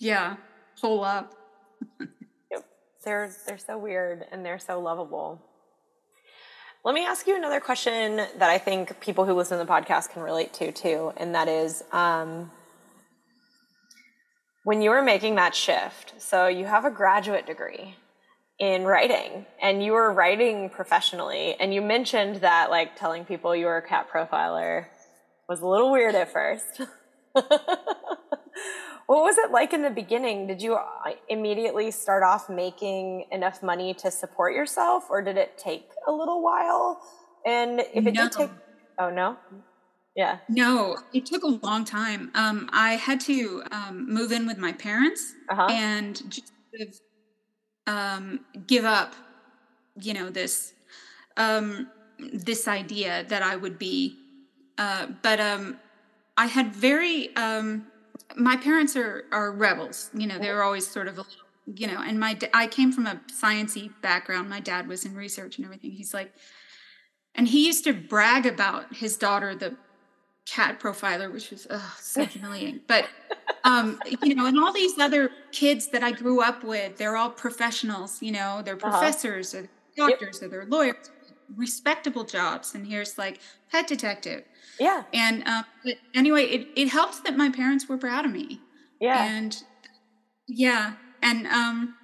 [0.00, 0.36] yeah
[0.80, 1.34] hole up
[2.50, 2.64] Yep.
[3.04, 5.42] They're they're so weird and they're so lovable.
[6.88, 10.08] Let me ask you another question that I think people who listen to the podcast
[10.08, 12.50] can relate to too, and that is um,
[14.64, 16.14] when you were making that shift.
[16.16, 17.94] So you have a graduate degree
[18.58, 23.66] in writing, and you were writing professionally, and you mentioned that like telling people you
[23.66, 24.86] were a cat profiler
[25.46, 26.80] was a little weird at first.
[29.08, 30.46] What was it like in the beginning?
[30.46, 30.84] Did you uh,
[31.30, 36.42] immediately start off making enough money to support yourself, or did it take a little
[36.42, 37.00] while?
[37.46, 38.28] And if it No.
[38.28, 38.50] did take,
[39.00, 39.38] oh no,
[40.14, 42.30] yeah, No, it took a long time.
[42.34, 45.74] Um, I had to um, move in with my parents Uh-huh.
[45.76, 46.94] and just sort of,
[47.86, 49.16] um, give up,
[50.00, 50.74] you know, this
[51.38, 54.20] um, this idea that I would be.
[54.78, 55.80] Uh, but um,
[56.36, 57.36] I had very.
[58.36, 60.10] My parents are are rebels.
[60.14, 61.34] You know, they were always sort of a little.
[61.66, 64.48] You know, and my I came from a sciency background.
[64.48, 65.90] My dad was in research and everything.
[65.90, 66.32] He's like,
[67.34, 69.76] and he used to brag about his daughter, the
[70.46, 72.80] cat profiler, which was ugh, so humiliating.
[72.86, 73.06] But
[73.64, 77.28] um, you know, and all these other kids that I grew up with, they're all
[77.30, 78.22] professionals.
[78.22, 78.90] You know, they're Uh-huh.
[78.90, 81.10] professors or doctors or they're lawyers,
[81.56, 82.74] respectable jobs.
[82.74, 83.40] And here's like
[83.70, 84.44] pet detective.
[84.78, 88.60] yeah, And um, but anyway, it it helped that my parents were proud of me.
[89.00, 89.62] Yeah, and
[90.46, 90.94] yeah.
[91.22, 91.94] And um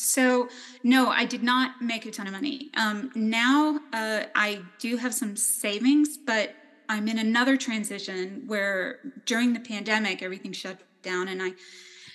[0.00, 0.48] so
[0.84, 2.70] no i did not make a ton of money.
[2.76, 6.54] Um now uh i do have some savings but
[6.88, 11.50] i'm in another transition where during the pandemic everything shut down and i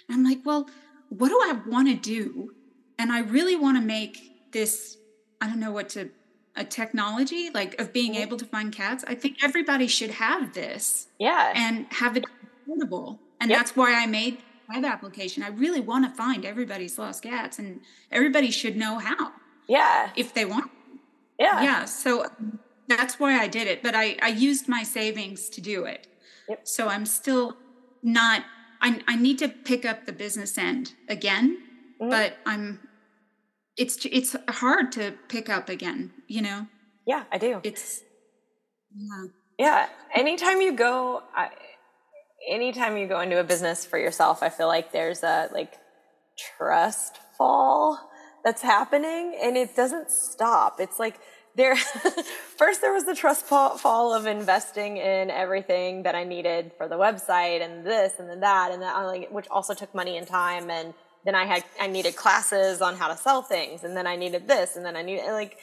[0.09, 0.69] i'm like well
[1.09, 2.51] what do i want to do?
[2.97, 4.95] And i really want to make this
[5.41, 6.09] i don't know what to
[6.56, 8.22] a technology like of being Mhm.
[8.24, 12.26] able to find cats i think everybody should have this yeah, and have it
[12.68, 13.20] affordable.
[13.39, 13.60] And Yep.
[13.60, 14.38] that's why I made
[14.74, 15.43] web application.
[15.43, 17.82] I really want to find everybody's lost cats, and
[18.12, 19.34] everybody should know how
[19.68, 20.12] Yeah.
[20.16, 20.72] if they want.
[21.39, 21.62] Yeah.
[21.68, 22.30] Yeah, so
[22.88, 23.84] that's why I did it.
[23.84, 26.08] But I I used my savings to do it.
[26.49, 26.60] Yep.
[26.76, 27.58] So I'm still
[28.01, 28.45] not.
[28.82, 31.47] I I need to pick up the business end again,
[31.99, 32.10] Mhm.
[32.10, 32.80] but I'm.
[33.78, 36.11] It's it's hard to pick up again.
[36.28, 36.67] You know,
[37.05, 37.59] Yeah, I do.
[37.63, 38.01] it's.
[38.95, 39.26] Yeah.
[39.57, 39.89] Yeah.
[40.15, 41.49] Anytime you go, I,
[42.49, 45.74] anytime you go into a business for yourself, I feel like there's a like
[46.57, 47.99] trust fall
[48.43, 50.80] that's happening and it doesn't stop.
[50.80, 51.19] It's like
[51.55, 51.76] there,
[52.57, 56.95] first there was the trust fall, of investing in everything that I needed for the
[56.95, 60.69] website and this and then that and that, like, which also took money and time.
[60.69, 60.93] And
[61.26, 64.47] then I had, I needed classes on how to sell things and then I needed
[64.47, 65.57] this and then I needed like,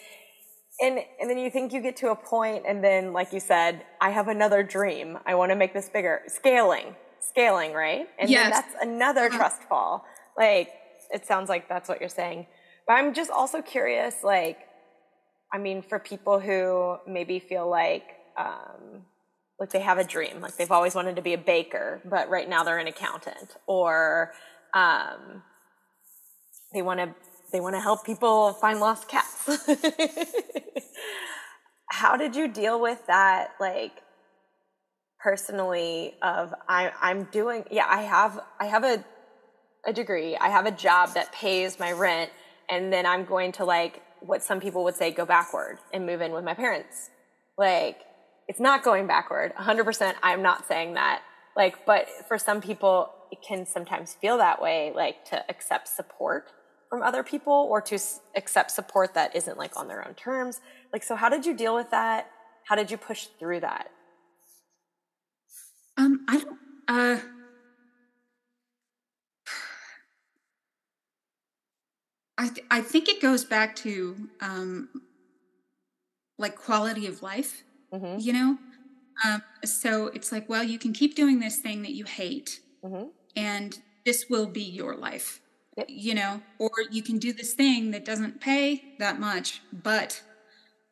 [0.80, 3.84] and and then you think you get to a point and then like you said
[4.00, 5.18] i have another dream.
[5.26, 6.22] I want to make this bigger.
[6.26, 6.96] Scaling.
[7.20, 8.08] Scaling right?
[8.18, 8.50] And then Yes.
[8.50, 10.04] that's another trust fall.
[10.38, 10.70] Like
[11.10, 12.46] it sounds like that's what you're saying.
[12.86, 14.58] But i'm just also curious like
[15.52, 18.04] i mean for people who maybe feel like
[18.38, 19.04] um
[19.60, 22.48] like they have a dream like they've always wanted to be a baker but right
[22.48, 24.32] now they're an accountant or
[24.74, 25.42] um
[26.72, 27.14] they want to
[27.52, 29.66] they want to help people find lost cats.
[31.90, 33.92] How did you deal with that like
[35.20, 39.04] personally of I I'm doing yeah, I have I have a
[39.84, 40.36] a degree.
[40.36, 42.30] I have a job that pays my rent
[42.68, 46.20] and then I'm going to like what some people would say go backward and move
[46.20, 47.10] in with my parents.
[47.58, 47.98] Like
[48.46, 49.54] it's not going backward.
[49.54, 51.22] 100% I'm not saying that.
[51.56, 56.52] Like but for some people it can sometimes feel that way like to accept support
[56.90, 60.60] from other people or to s- accept support that isn't like on their own terms.
[60.92, 62.30] Like so how did you deal with that?
[62.68, 63.90] How did you push through that?
[65.96, 66.58] Um, I don't.
[66.88, 67.18] Uh,
[72.38, 74.88] I th- I think it goes back to um,
[76.38, 77.62] like quality of life.
[77.92, 78.22] Mhm.
[78.22, 78.58] You know,
[79.24, 83.12] um, so it's like, well, you can keep doing this thing that you hate, Mhm.
[83.36, 85.39] and this will be your life.
[85.76, 85.88] Yep.
[85.88, 90.22] You know, or you can do this thing that doesn't pay that much, but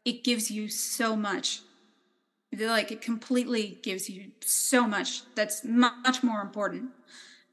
[0.05, 1.63] it gives you so much
[2.57, 6.93] like it completely gives you so much that's much more important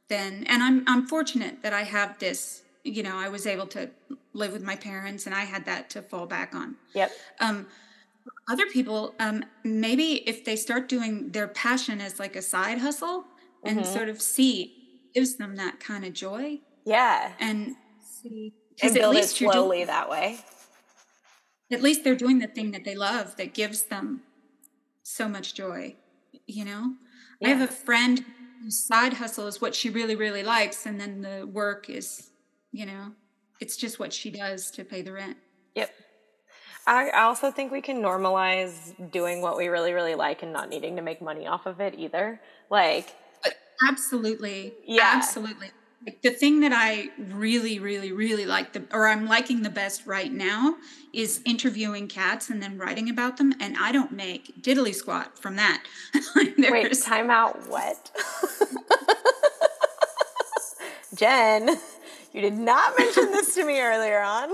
[0.09, 3.91] than and i'm i'm fortunate that i have this you know i was able to
[4.33, 7.25] live with my parents and i had that to fall back on Yep.
[7.39, 7.67] um
[8.49, 13.29] other people um maybe if they start doing their passion as like a side hustle
[13.65, 13.87] and Mhm.
[13.87, 14.75] sort of see
[15.13, 17.33] gives them that kind of joy Yeah.
[17.39, 20.39] and see And at build it least you're doing slowly that way.
[21.71, 24.21] at least they're doing the thing that they love that gives them
[25.03, 25.95] so much joy
[26.47, 26.93] you know
[27.43, 28.25] i have a friend
[28.61, 32.31] whose side hustle is what she really really likes and then the work is
[32.71, 33.11] you know
[33.59, 35.37] it's just what she does to pay the rent
[35.75, 35.91] Yep.
[36.87, 40.69] I I also think we can normalize doing what we really, really like and not
[40.69, 42.39] needing to make money off of it either.
[42.69, 43.13] Like,
[43.89, 45.11] absolutely Yeah.
[45.13, 45.71] absolutely
[46.05, 50.05] like the thing that i really really really like the or i'm liking the best
[50.05, 50.75] right now
[51.13, 55.55] is interviewing cats and then writing about them and i don't make diddly squat from
[55.55, 55.83] that
[56.35, 57.67] wait, time out.
[57.69, 58.11] What?
[61.15, 61.69] Jen,
[62.33, 64.49] you did not mention this to me earlier on.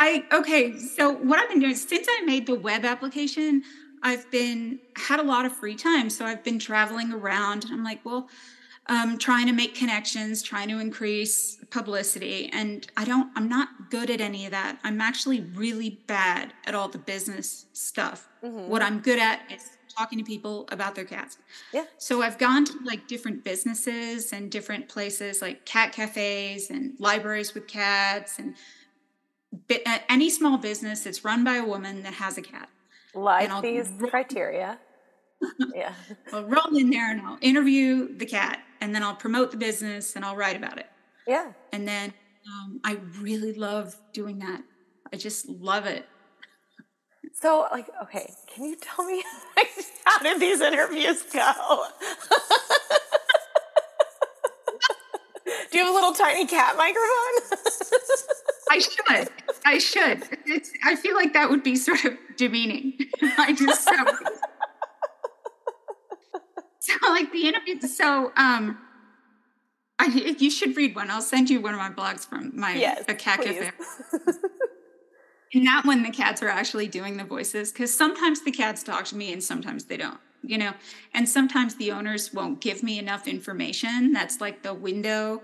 [0.00, 3.62] I okay, so what I've been doing since I made the web application,
[4.02, 6.10] I've been had a lot of free time.
[6.10, 7.64] So I've been traveling around.
[7.64, 8.28] And I'm like, well,
[8.86, 12.50] um, trying to make connections, trying to increase publicity.
[12.52, 14.78] And I don't, I'm not good at any of that.
[14.82, 18.28] I'm actually really bad at all the business stuff.
[18.40, 19.62] What I'm good at is
[19.96, 21.38] talking to people about their cats.
[21.72, 21.84] Yeah.
[21.98, 27.54] So I've gone to like different businesses and different places like cat cafes and libraries
[27.54, 28.56] with cats and
[30.08, 32.68] any small business that's run by a woman that has a cat.
[33.14, 34.78] Like these criteria.
[35.74, 35.92] yeah.
[36.32, 40.16] I'll roll in there and I'll interview the cat and then I'll promote the business
[40.16, 40.86] and I'll write about it.
[41.26, 41.52] Yeah.
[41.72, 42.12] And then
[42.46, 44.62] um, I really love doing that.
[45.12, 46.06] I just love it.
[47.34, 49.22] So, like, okay, can you tell me
[50.04, 51.52] how did these interviews go?
[55.72, 57.58] Do you have a little tiny cat microphone?
[58.70, 59.30] I should.
[59.64, 60.38] I should.
[60.46, 62.92] It's, I feel like that would be sort of demeaning.
[63.38, 63.94] I just so,
[66.78, 67.80] so like the interview.
[67.80, 68.78] So um,
[69.98, 70.06] I
[70.38, 71.10] you should read one.
[71.10, 73.04] I'll send you one of my blogs from my yes.
[73.08, 73.70] a cat cafe.
[75.54, 79.04] And not when the cats are actually doing the voices, because sometimes the cats talk
[79.06, 80.18] to me and sometimes they don't.
[80.42, 80.72] You know,
[81.14, 84.12] and sometimes the owners won't give me enough information.
[84.12, 85.42] That's like the window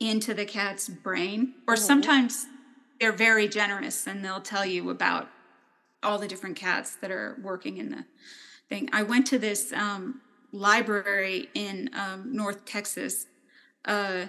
[0.00, 1.54] into the cat's brain.
[1.68, 1.84] Or mm-hmm.
[1.84, 2.46] sometimes
[3.00, 5.28] they're very generous and they'll tell you about
[6.02, 8.04] all the different cats that are working in the
[8.68, 8.88] thing.
[8.92, 10.20] I went to this um,
[10.52, 13.26] library in um, North Texas.
[13.84, 14.26] Uh,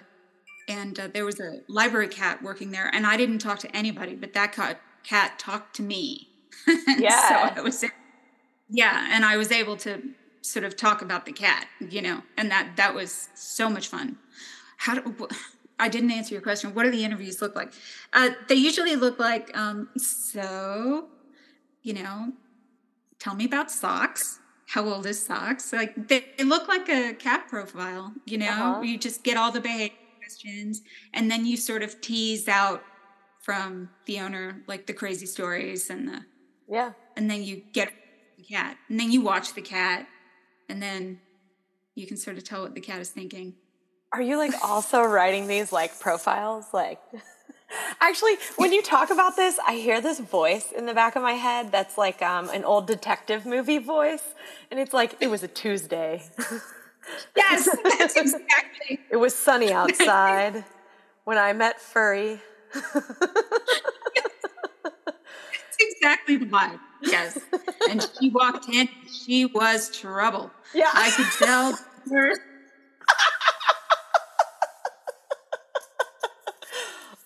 [0.68, 4.16] and uh, there was a library cat working there and i didn't talk to anybody
[4.16, 6.30] but that cat, cat talked to me
[6.98, 7.84] yeah so I was
[8.74, 10.02] yeah and i was able to
[10.44, 14.18] sort of talk about the cat you know and that that was so much fun.
[14.78, 15.28] How do,
[15.80, 16.74] i didn't answer your question.
[16.76, 17.74] What do the interviews look like?
[18.12, 21.08] Uh, they usually look like um, so
[21.82, 22.34] you know
[23.20, 24.40] tell me about socks.
[24.68, 25.72] How old is socks?
[25.72, 28.50] Like they, they look like a cat profile you know?
[28.50, 28.82] Uh-huh.
[28.82, 30.82] you just get all the behavior questions
[31.14, 32.84] and then you sort of tease out
[33.40, 36.20] from the owner like the crazy stories and the
[36.70, 36.92] yeah.
[37.18, 37.92] and then you get
[38.44, 40.08] the cat and then you watch the cat
[40.70, 41.20] and then
[41.96, 43.54] you can sort of tell what the cat is thinking
[44.12, 47.00] are you like also writing these like profiles like
[48.00, 51.34] Actually, when you talk about this, I hear this voice in the back of my
[51.34, 54.24] head that's like um, an old detective movie voice.
[54.70, 56.24] And it's like, it was a Tuesday.
[57.36, 57.68] Yes,
[58.00, 58.98] that's exactly.
[59.12, 60.64] It was sunny outside
[61.26, 62.40] when I met Furry.
[62.74, 62.96] that's
[65.82, 66.80] exactly the vibe.
[67.06, 67.38] Yes.
[67.90, 70.52] And she walked in, she was trouble.
[70.74, 70.90] Yeah.
[70.94, 71.78] I could tell
[72.12, 72.34] her.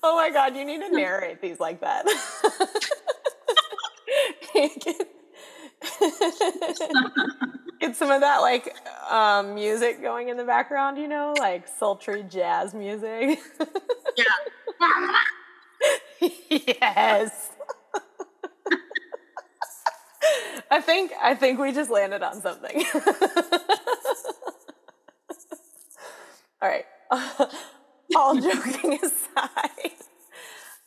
[0.03, 2.05] oh my God, you need to narrate these like that.
[7.79, 8.75] Get some of that like
[9.09, 13.39] um, music going in the background, you know, like sultry jazz music.
[14.17, 14.25] yeah.
[16.49, 17.51] yes.
[20.69, 22.83] I think I think we just landed on something.
[26.61, 26.85] All right.
[28.15, 29.97] All joking aside.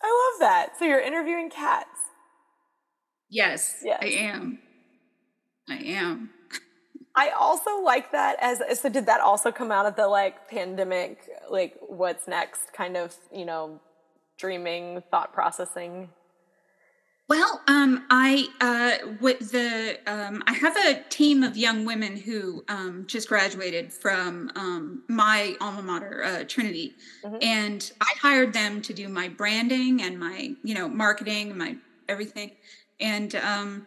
[0.02, 0.70] I love that.
[0.78, 1.88] So you're interviewing cats.
[3.28, 3.98] Yes, yes.
[4.02, 4.58] I am.
[5.68, 6.30] I am.
[7.14, 11.28] I also like that as so did that also come out of the like pandemic
[11.50, 13.80] like what's next kind of, you know,
[14.38, 16.08] dreaming, thought processing?
[17.30, 22.64] Well, um, I uh, with the um, I have a team of young women who
[22.68, 27.36] um, just graduated from um, my alma mater, uh, Trinity, mm-hmm.
[27.40, 31.76] and I hired them to do my branding and my you know marketing, my
[32.08, 32.50] everything,
[32.98, 33.86] and um,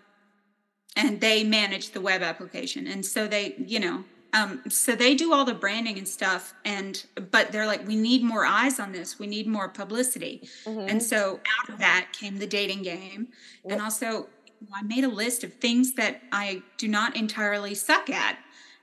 [0.96, 2.88] and they manage the web application.
[2.88, 7.06] And so they you know um, so they do all the branding and stuff and
[7.32, 9.20] but they're like we need more eyes on this.
[9.20, 10.50] We need more publicity.
[10.66, 10.90] Mm-hmm.
[10.90, 13.28] and so out of that came the dating game.
[13.64, 13.74] Yep.
[13.74, 14.28] and also
[14.74, 18.38] i made a list of things that i do not entirely suck at.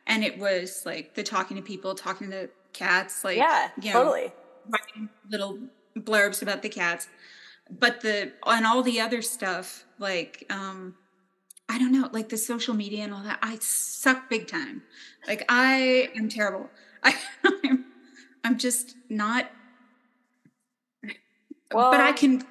[0.06, 4.04] And it was like the talking to people talking to cats like yeah you know,
[4.04, 4.32] totally.
[4.68, 5.58] writing little
[5.98, 7.08] blurbs about the cats.
[7.70, 10.94] But the and all the other stuff like um
[11.70, 13.38] I don't know, like the social media and all that.
[13.42, 14.82] I suck big time.
[15.28, 16.68] Like I am terrible.
[17.04, 17.14] I,
[17.44, 17.84] I'm,
[18.42, 19.48] I'm just not.
[21.72, 22.44] Well, but I can.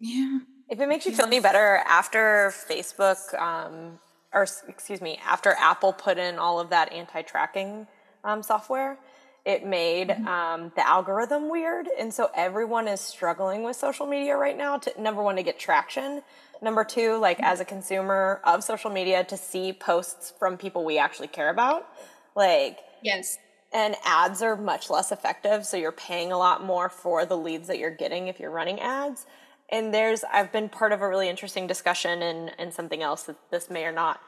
[0.00, 0.38] Yeah.
[0.70, 3.98] If it makes you feel any better, after Facebook, um,
[4.32, 7.86] or excuse me, after Apple put in all of that anti-tracking
[8.24, 8.98] um, software,
[9.44, 10.26] it made mm-hmm.
[10.26, 14.78] um, the algorithm weird, and so everyone is struggling with social media right now.
[14.78, 16.22] To number one, to get traction
[16.62, 20.98] Number two, like as a consumer of social media, to see posts from people we
[20.98, 21.86] actually care about.
[22.34, 23.38] Like, yes.
[23.72, 25.66] And ads are much less effective.
[25.66, 28.80] So you're paying a lot more for the leads that you're getting if you're running
[28.80, 29.26] ads.
[29.70, 33.36] And there's, I've been part of a really interesting discussion and, and something else that
[33.50, 34.20] this may or not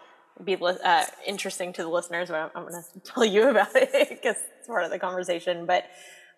[0.42, 4.08] be uh, interesting to the listeners, but I'm, I'm going to tell you about it
[4.08, 5.66] because it's part of the conversation.
[5.66, 5.84] But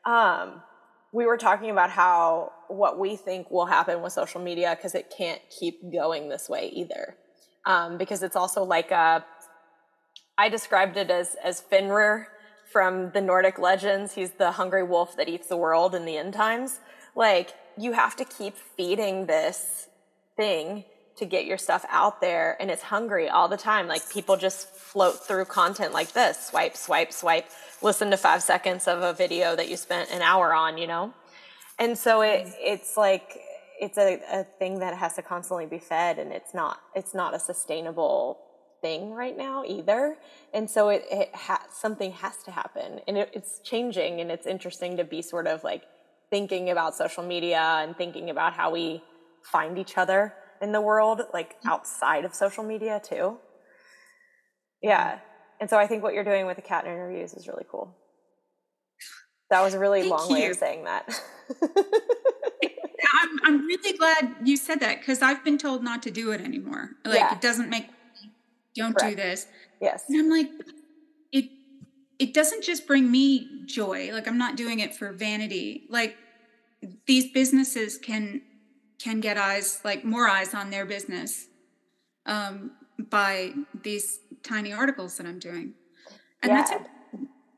[0.04, 0.62] um,
[1.12, 5.12] we were talking about how what we think will happen with social media because it
[5.16, 7.16] can't keep going this way either.
[7.66, 9.24] Um, because it's also like a,
[10.36, 12.28] I described it as as Fenrir
[12.70, 14.12] from the Nordic legends.
[14.14, 16.80] He's the hungry wolf that eats the world in the end times.
[17.14, 19.88] Like you have to keep feeding this
[20.36, 20.84] thing
[21.16, 23.88] to get your stuff out there and it's hungry all the time.
[23.88, 27.46] Like people just float through content like this, swipe, swipe, swipe
[27.82, 31.12] listen to five seconds of a video that you spent an hour on, you know?
[31.78, 33.38] And so it, it's like,
[33.80, 37.34] it's a, a thing that has to constantly be fed and it's not, it's not
[37.34, 38.40] a sustainable
[38.80, 40.16] thing right now either.
[40.52, 44.46] And so it, it ha- something has to happen and it, it's changing and it's
[44.46, 45.82] interesting to be sort of like
[46.30, 49.02] thinking about social media and thinking about how we
[49.42, 51.68] find each other in the world, like mm-hmm.
[51.68, 53.38] outside of social media too.
[54.82, 55.18] Yeah.
[55.60, 57.96] And so I think what you're doing with the cat interviews is really cool.
[59.50, 61.08] That was a really Thank long way of saying that.
[63.20, 66.40] I'm, I'm really glad you said that because I've been told not to do it
[66.40, 66.90] anymore.
[67.04, 67.32] Like Yeah.
[67.34, 67.86] it doesn't make
[68.76, 69.46] don't do this.
[69.80, 70.04] yes.
[70.08, 70.48] And I'm like,
[71.32, 71.46] it
[72.18, 74.10] it doesn't just bring me joy.
[74.12, 75.86] Like I'm not doing it for vanity.
[75.88, 76.16] Like
[77.06, 78.42] these businesses can
[79.02, 81.46] can get eyes like more eyes on their business
[82.26, 82.72] um,
[83.10, 83.52] by
[83.82, 85.74] these tiny articles that I'm doing.
[86.42, 86.82] And that's it.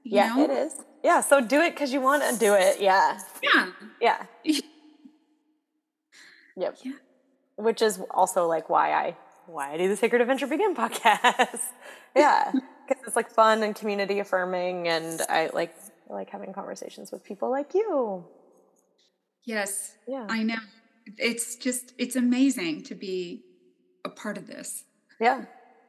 [0.05, 0.45] Yeah, know?
[0.45, 0.75] it is.
[1.05, 1.21] Yeah.
[1.21, 2.81] So do it because you want to do it.
[2.81, 3.19] Yeah.
[3.43, 3.67] Yeah.
[4.01, 4.23] Yeah.
[6.57, 6.79] Yep.
[6.85, 6.93] Yeah.
[7.57, 11.61] Which is also like why I why I do the Sacred Adventure Begin podcast.
[12.15, 15.75] yeah, because it's like fun and community affirming, and I like
[16.11, 18.25] I like having conversations with people like you.
[19.45, 19.97] Yes.
[20.07, 20.27] Yeah.
[20.29, 20.59] I know.
[21.17, 23.43] It's just it's amazing to be
[24.05, 24.85] a part of this.
[25.21, 25.45] Yeah.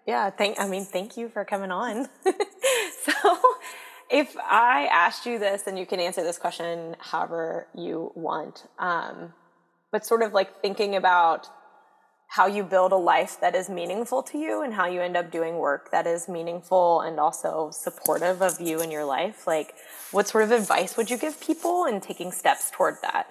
[0.08, 0.30] Yeah.
[0.30, 2.08] Thank I mean, thank you for coming on.
[2.26, 3.40] so
[4.12, 9.34] if I asked you this, and you can answer this question however you want, um,
[9.92, 11.48] but sort of like thinking about
[12.32, 15.30] how you build a life that is meaningful to you and how you end up
[15.32, 19.74] doing work that is meaningful and also supportive of you in your life, like
[20.12, 23.28] what sort of advice would you give people in taking steps toward that?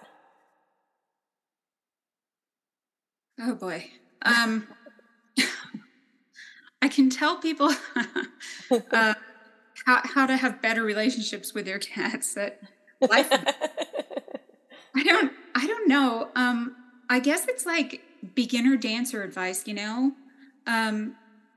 [3.39, 3.91] Oh boy.
[4.23, 4.69] Um,
[6.83, 7.71] I can tell people
[8.93, 9.15] uh,
[9.87, 12.35] how how to have better relationships with their cats.
[12.35, 12.61] That
[13.01, 13.29] life.
[14.97, 15.33] I don't.
[15.55, 16.31] I don't know.
[16.35, 16.77] Um,
[17.09, 18.01] I guess it's like
[18.35, 19.67] beginner dancer advice.
[19.67, 20.13] You know,
[20.67, 21.15] um,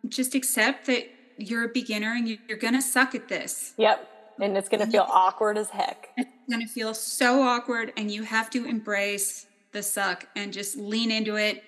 [0.07, 1.05] just accept that
[1.37, 3.73] you're a beginner and you- you're gonna suck at this.
[3.77, 4.09] Yep.
[4.39, 6.09] And it's going to feel awkward as heck.
[6.17, 11.11] It's gonna feel so awkward, and you have to embrace the suck and just lean
[11.11, 11.63] into it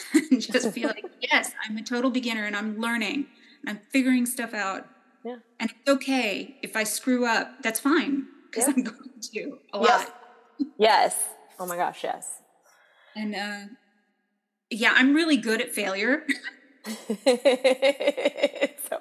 [0.30, 3.26] and just feel like, yes, I'm a total beginner and I'm learning
[3.62, 4.86] and I'm figuring stuff out.
[5.24, 5.36] Yeah.
[5.60, 7.62] And it's okay if I screw up.
[7.62, 8.74] That's fine because Yeah.
[8.76, 10.06] I'm going to a Yes.
[10.06, 10.14] lot.
[10.78, 11.16] Yes.
[11.60, 12.40] Oh my gosh, yes.
[13.16, 13.58] And uh,
[14.70, 16.24] yeah, I'm really good at failure.
[16.86, 16.94] so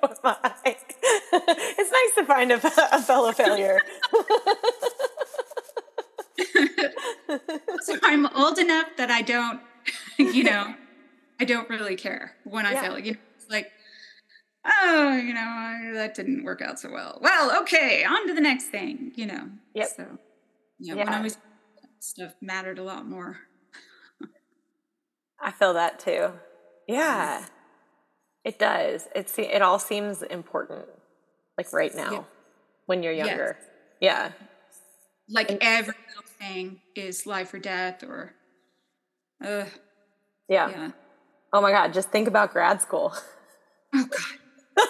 [0.01, 0.75] am I.
[1.33, 2.55] it's nice to find a,
[2.91, 3.79] a fellow failure.
[7.81, 9.61] so I'm old enough that I don't,
[10.17, 10.73] you know,
[11.39, 12.81] I don't really care when I Yeah.
[12.81, 12.99] fail.
[12.99, 13.71] You know, it's like,
[14.65, 17.19] oh, you know, I, that didn't work out so well.
[17.21, 19.11] Well, okay, on to the next thing.
[19.15, 19.49] You know.
[19.75, 19.87] Yep.
[19.95, 20.17] So,
[20.79, 21.37] yeah, when I was
[21.99, 23.37] stuff mattered a lot more.
[25.41, 26.31] I feel that too.
[26.87, 27.45] Yeah.
[28.43, 29.07] It does.
[29.15, 30.85] It se- it all seems important
[31.57, 32.23] like right now Yeah.
[32.85, 33.27] when you're Yes.
[33.27, 33.57] younger.
[33.99, 34.31] Yeah.
[35.29, 38.33] Like every little thing is life or death, or,
[39.43, 39.65] uh,
[40.47, 40.69] Yeah.
[40.69, 40.91] yeah.
[41.53, 43.13] Oh my god, just think about grad school.
[43.93, 44.77] Oh God.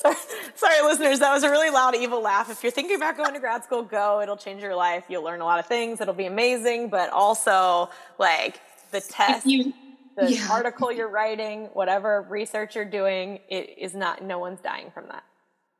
[0.00, 0.16] sorry,
[0.56, 1.18] sorry, listeners.
[1.20, 2.50] That was a really loud, evil laugh.
[2.50, 4.20] If you're thinking about going to grad school, go.
[4.20, 5.04] It'll change your life.
[5.08, 6.00] You'll learn a lot of things.
[6.00, 6.90] It'll be amazing.
[6.90, 9.72] But also, like the test, You,
[10.16, 10.48] the yeah.
[10.50, 14.22] article you're writing, whatever research you're doing, it is not.
[14.22, 15.24] No one's dying from that.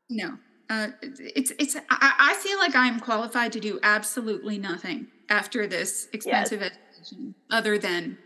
[0.09, 0.39] No,
[0.71, 1.77] uh, it's it's.
[1.77, 7.79] I, I feel like I'm qualified to do absolutely nothing after this expensive education, other
[7.79, 8.19] than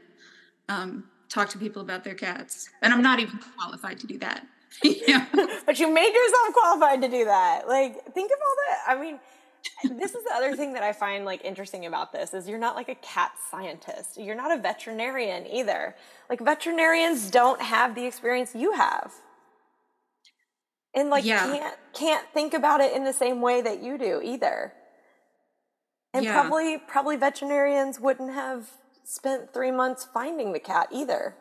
[0.73, 4.47] um, talk to people about their cats, and I'm not even qualified to do that.
[5.67, 7.69] but you made yourself qualified to do that.
[7.69, 8.93] Like, think of all the.
[8.93, 9.21] I mean,
[9.99, 12.75] this is the other thing that I find like interesting about this is you're not
[12.75, 14.19] like a cat scientist.
[14.19, 15.95] You're not a veterinarian either.
[16.29, 19.13] Like veterinarians don't have the experience you have.
[20.95, 21.45] And like Yeah.
[21.47, 24.73] can't can't think about it in the same way that you do either.
[26.13, 26.33] And Yeah.
[26.33, 28.69] probably probably veterinarians wouldn't have
[29.05, 31.37] spent 3 months finding the cat either.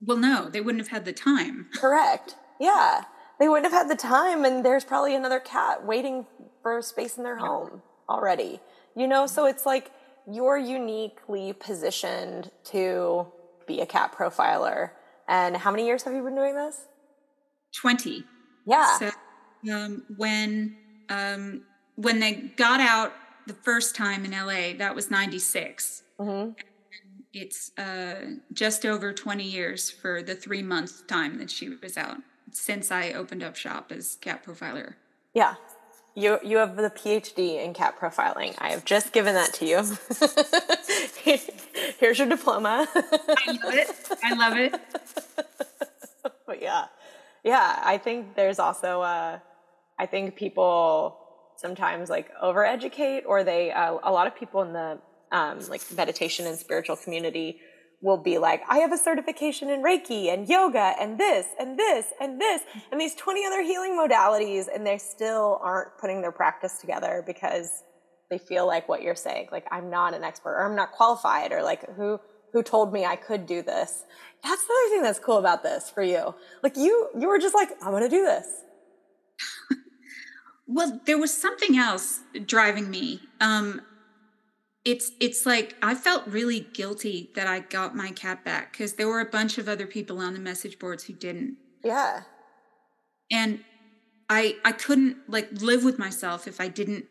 [0.00, 1.66] well, no, they wouldn't have had the time.
[1.74, 2.36] Correct.
[2.60, 3.04] Yeah.
[3.40, 6.26] They wouldn't have had the time, and there's probably another cat waiting
[6.62, 8.60] for space in their home already.
[8.96, 9.92] You know, so it's like
[10.30, 13.26] you're uniquely positioned to
[13.66, 14.90] be a cat profiler.
[15.28, 16.80] And how many years have you been doing this?
[17.74, 18.24] Twenty.
[18.66, 18.98] Yeah.
[18.98, 19.10] So
[19.72, 20.76] um, when
[21.08, 21.62] um,
[21.94, 23.12] when they got out
[23.48, 26.02] the first time in LA, that was '96.
[26.20, 26.50] hmm
[27.32, 32.18] It's uh, just over 20 years for the three month time that she was out
[32.52, 34.94] since I opened up shop as cat profiler.
[35.34, 35.54] Yeah.
[36.14, 38.54] You, you have the PhD in cat profiling.
[38.58, 39.76] I have just given that to you.
[42.00, 42.88] Here's your diploma.
[42.94, 43.90] I love it.
[44.24, 44.74] I love it.
[46.46, 46.86] but yeah,
[47.44, 49.38] yeah, I think there's also, uh,
[49.96, 51.16] I think people
[51.58, 54.98] sometimes like overeducate or they, uh, a lot of people in the
[55.32, 57.60] um, like meditation and spiritual community
[58.00, 62.06] will be like, I have a certification in Reiki and yoga and this and this
[62.20, 62.62] and this
[62.92, 64.66] and these 20 other healing modalities.
[64.72, 67.82] And they still aren't putting their practice together because
[68.30, 71.50] they feel like what you're saying, like I'm not an expert or I'm not qualified
[71.50, 72.20] or like who,
[72.52, 74.04] who told me I could do this.
[74.44, 76.34] That's the other thing that's cool about this for you.
[76.62, 78.46] Like you, you were just like, I'm to do this.
[80.68, 83.22] Well, there was something else driving me.
[83.40, 83.80] Um,
[84.84, 89.08] it's it's like I felt really guilty that I got my cat back because there
[89.08, 91.56] were a bunch of other people on the message boards who didn't.
[91.82, 92.22] Yeah.
[93.30, 93.64] And
[94.28, 97.06] I I couldn't like live with myself if I didn't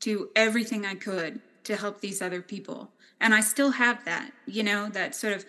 [0.00, 2.92] do everything I could to help these other people.
[3.20, 5.44] And I still have that, you know, that sort of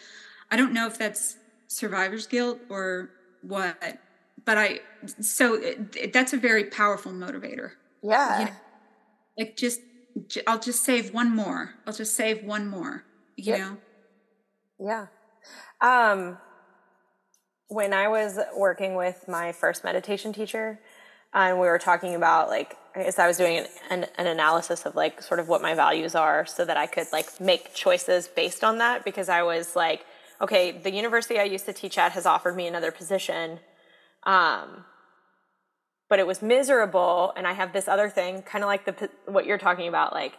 [0.51, 1.37] I don't know if that's
[1.67, 3.09] survivor's guilt or
[3.41, 3.99] what,
[4.45, 4.79] but I
[5.21, 7.71] so it, that's a very powerful motivator.
[8.01, 8.39] Yeah.
[8.39, 8.51] You know,
[9.37, 9.81] like just
[10.47, 11.75] I'll just save one more.
[11.85, 13.03] I'll just save one more,
[13.35, 13.59] you yep.
[13.59, 13.77] know?
[14.79, 15.07] Yeah.
[15.81, 16.37] Um,
[17.67, 20.79] when I was working with my first meditation teacher,
[21.33, 24.85] and we were talking about like, I guess I was doing an, an, an, analysis
[24.85, 28.27] of like sort of what my values are so that I could like make choices
[28.27, 30.05] based on that because I was like,
[30.41, 33.59] okay, the university I used to teach at has offered me another position.
[34.23, 34.85] Um,
[36.09, 39.45] but it was miserable and i have this other thing kind of like the what
[39.45, 40.37] you're talking about like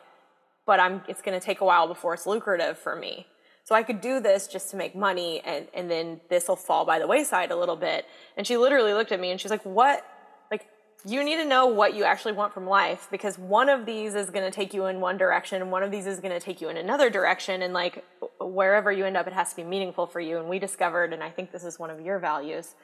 [0.69, 3.27] but i'm it's going to take a while before it's lucrative for me.
[3.65, 6.85] So i could do this just to make money and and then this will fall
[6.85, 8.05] by the wayside a little bit.
[8.37, 10.05] And she literally looked at me and she's like what?
[10.51, 10.67] Like
[11.07, 14.29] you need to know what you actually want from life because one of these is
[14.31, 16.61] going to take you in one direction and one of these is going to take
[16.61, 18.05] you in another direction and like
[18.39, 20.39] wherever you end up it has to be meaningful for you.
[20.39, 22.75] And we discovered and i think this is one of your values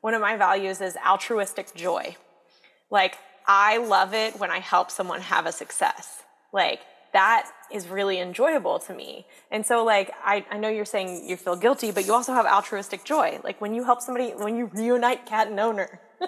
[0.00, 2.16] one of my values is altruistic joy
[2.90, 3.16] like,
[3.46, 6.22] I love it when I help someone have a success.
[6.52, 6.80] Like,
[7.12, 9.26] that is really enjoyable to me.
[9.50, 12.46] And so, like, I, I know you're saying you feel guilty, but you also have
[12.46, 13.40] altruistic joy.
[13.42, 16.00] Like, when you help somebody, when you reunite cat and owner,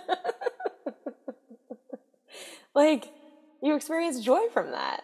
[2.75, 3.13] like,
[3.63, 5.03] you experience joy from that.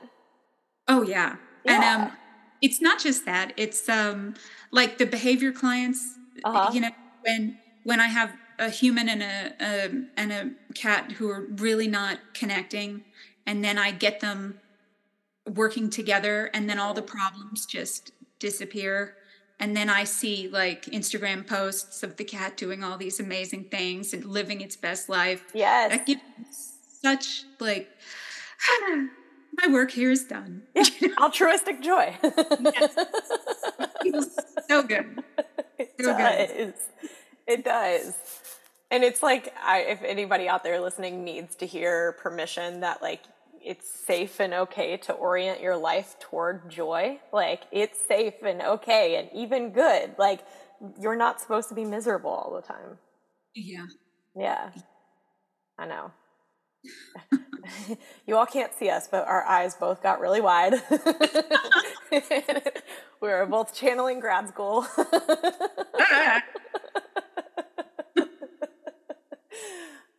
[0.86, 1.36] Oh, yeah.
[1.64, 1.74] yeah.
[1.74, 2.12] And, um,
[2.60, 4.34] it's not just that it's um
[4.72, 6.04] like the behavior clients
[6.42, 6.68] uh-huh.
[6.72, 6.90] you know
[7.22, 11.88] when when i have a human and a, a and a cat who are really
[11.88, 13.04] not connecting.
[13.46, 14.60] And then i get them
[15.54, 19.14] working together and then all the problems just disappear.
[19.60, 24.12] And then i see like instagram posts of the cat doing all these amazing things
[24.12, 25.44] and living its best life.
[25.54, 25.90] Yes.
[25.90, 26.20] That gives
[27.00, 27.88] such like
[28.88, 30.62] my work here is done.
[30.74, 30.84] Yeah.
[31.20, 32.16] altruistic joy.
[32.22, 32.96] Yes.
[34.68, 35.22] so good.
[35.80, 36.48] It so does.
[36.48, 36.74] good
[37.48, 38.14] it does.
[38.92, 43.22] And it's like I, if anybody out there listening needs to hear permission that like
[43.64, 49.16] it's safe and okay to orient your life toward joy like it's safe and okay
[49.16, 50.14] and even good.
[50.18, 50.40] Like
[51.00, 52.98] you're not supposed to be miserable all the time.
[53.54, 53.86] Yeah.
[54.36, 54.70] Yeah.
[55.78, 56.12] I know.
[58.26, 60.74] You all can't see us but our eyes both got really wide.
[63.20, 64.86] We were both channeling grad school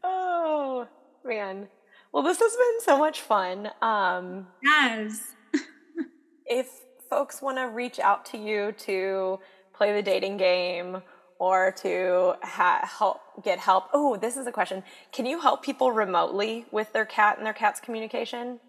[0.04, 0.88] Oh
[1.24, 1.68] man.
[2.12, 3.70] Well, this has been so much fun.
[3.82, 5.34] Um, yes.
[6.46, 6.70] if
[7.10, 9.40] folks want to reach out to you to
[9.74, 11.02] play the dating game
[11.40, 14.84] or to ha- help get help, oh, this is a question.
[15.12, 18.60] Can you help people remotely with their cat and their cat's communication?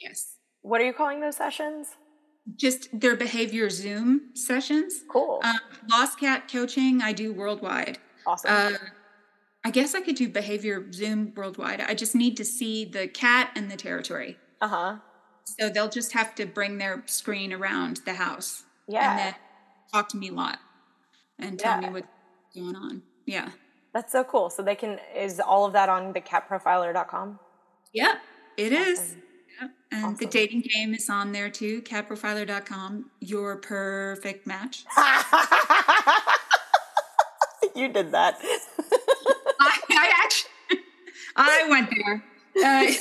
[0.00, 0.36] Yes.
[0.62, 1.88] What are you calling those sessions?
[2.56, 5.02] Just their behavior Zoom sessions.
[5.08, 5.40] Cool.
[5.42, 5.58] Um,
[5.90, 7.98] Lost Cat coaching I do worldwide.
[8.26, 8.50] Awesome.
[8.50, 8.70] Uh,
[9.66, 11.80] I guess I could do behavior Zoom worldwide.
[11.80, 14.38] I just need to see the cat and the territory.
[14.60, 14.96] Uh huh.
[15.58, 18.62] So they'll just have to bring their screen around the house.
[18.86, 19.10] Yeah.
[19.10, 19.34] And then
[19.92, 20.60] talk to me a lot
[21.40, 21.88] and tell yeah.
[21.88, 22.06] me what's
[22.54, 23.02] going on.
[23.26, 23.50] Yeah.
[23.92, 24.50] That's so cool.
[24.50, 27.40] So they can, is all of that on the catprofiler.com?
[27.92, 28.18] Yeah,
[28.56, 28.92] it awesome.
[28.92, 29.16] is.
[29.60, 29.70] Yep.
[29.90, 30.16] And awesome.
[30.18, 33.10] the dating game is on there too, catprofiler.com.
[33.18, 34.84] Your perfect match.
[37.74, 38.40] you did that.
[41.36, 42.24] I went there.
[42.64, 42.92] Uh,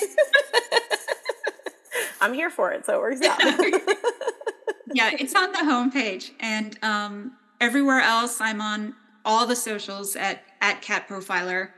[2.21, 3.39] I'm here for it, so it works out.
[4.93, 10.43] yeah, it's on the homepage, and um, everywhere else, I'm on all the socials at
[10.61, 11.69] at Cat Profiler.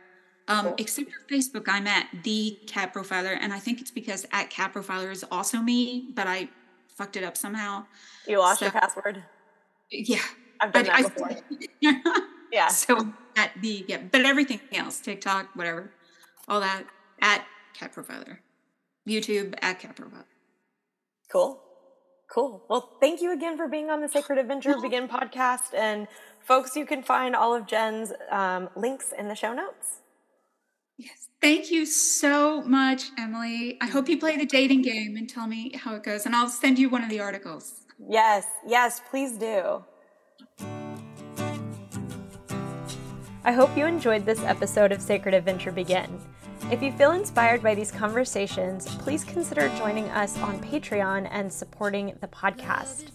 [0.50, 0.76] Um, cool.
[0.78, 4.74] Except for Facebook, I'm at the Cat Profiler, and I think it's because at Cat
[4.74, 6.48] Profiler is also me, but I
[6.88, 7.86] fucked it up somehow.
[8.28, 9.24] You lost so, your password.
[9.92, 10.20] Yeah,
[10.60, 11.32] I've done I, that before.
[11.84, 12.22] I,
[12.52, 12.70] yeah.
[12.70, 15.92] So at the yeah, but everything else, TikTok, whatever,
[16.48, 16.86] all that
[17.22, 18.38] at Cat Profiler,
[19.08, 20.26] YouTube at Cat Profiler.
[21.32, 21.62] Cool.
[22.30, 22.66] Cool.
[22.70, 25.74] Well, thank you again for being on the Sacred Adventure Begin podcast.
[25.74, 26.08] And
[26.42, 30.02] folks, you can find all of Jen's um, links in the show notes.
[30.98, 31.30] Yes.
[31.42, 33.78] Thank you so much, Emily.
[33.82, 36.26] I hope you play the dating game and tell me how it goes.
[36.26, 37.86] And I'll send you one of the articles.
[38.10, 39.84] Yes, yes, please do.
[43.44, 46.20] I hope you enjoyed this episode of Sacred Adventure Begin.
[46.66, 52.18] If you feel inspired by these conversations, please consider joining us on Patreon and supporting
[52.20, 53.12] the podcast.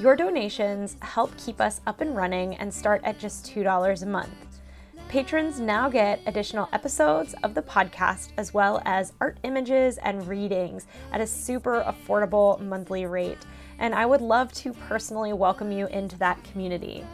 [0.00, 4.60] Your donations help keep us up and running and start at just $2 a month.
[5.08, 10.86] Patrons now get additional episodes of the podcast as well as art images and readings
[11.12, 13.44] at a super affordable monthly rate.
[13.78, 17.04] And I would love to personally welcome you into that community.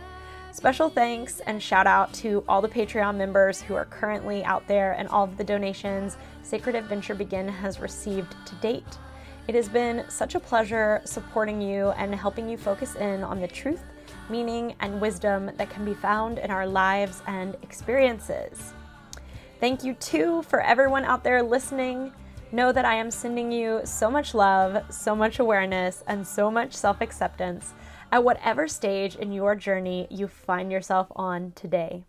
[0.52, 4.92] Special thanks and shout out to all the Patreon members who are currently out there
[4.92, 8.98] and all of the donations Sacred Adventure Begin has received to date.
[9.46, 13.46] It has been such a pleasure supporting you and helping you focus in on the
[13.46, 13.82] truth,
[14.28, 18.72] meaning, and wisdom that can be found in our lives and experiences.
[19.60, 22.12] Thank you, too, for everyone out there listening.
[22.50, 26.72] Know that I am sending you so much love, so much awareness, and so much
[26.72, 27.72] self acceptance
[28.12, 32.04] at whatever stage in your journey you find yourself on today.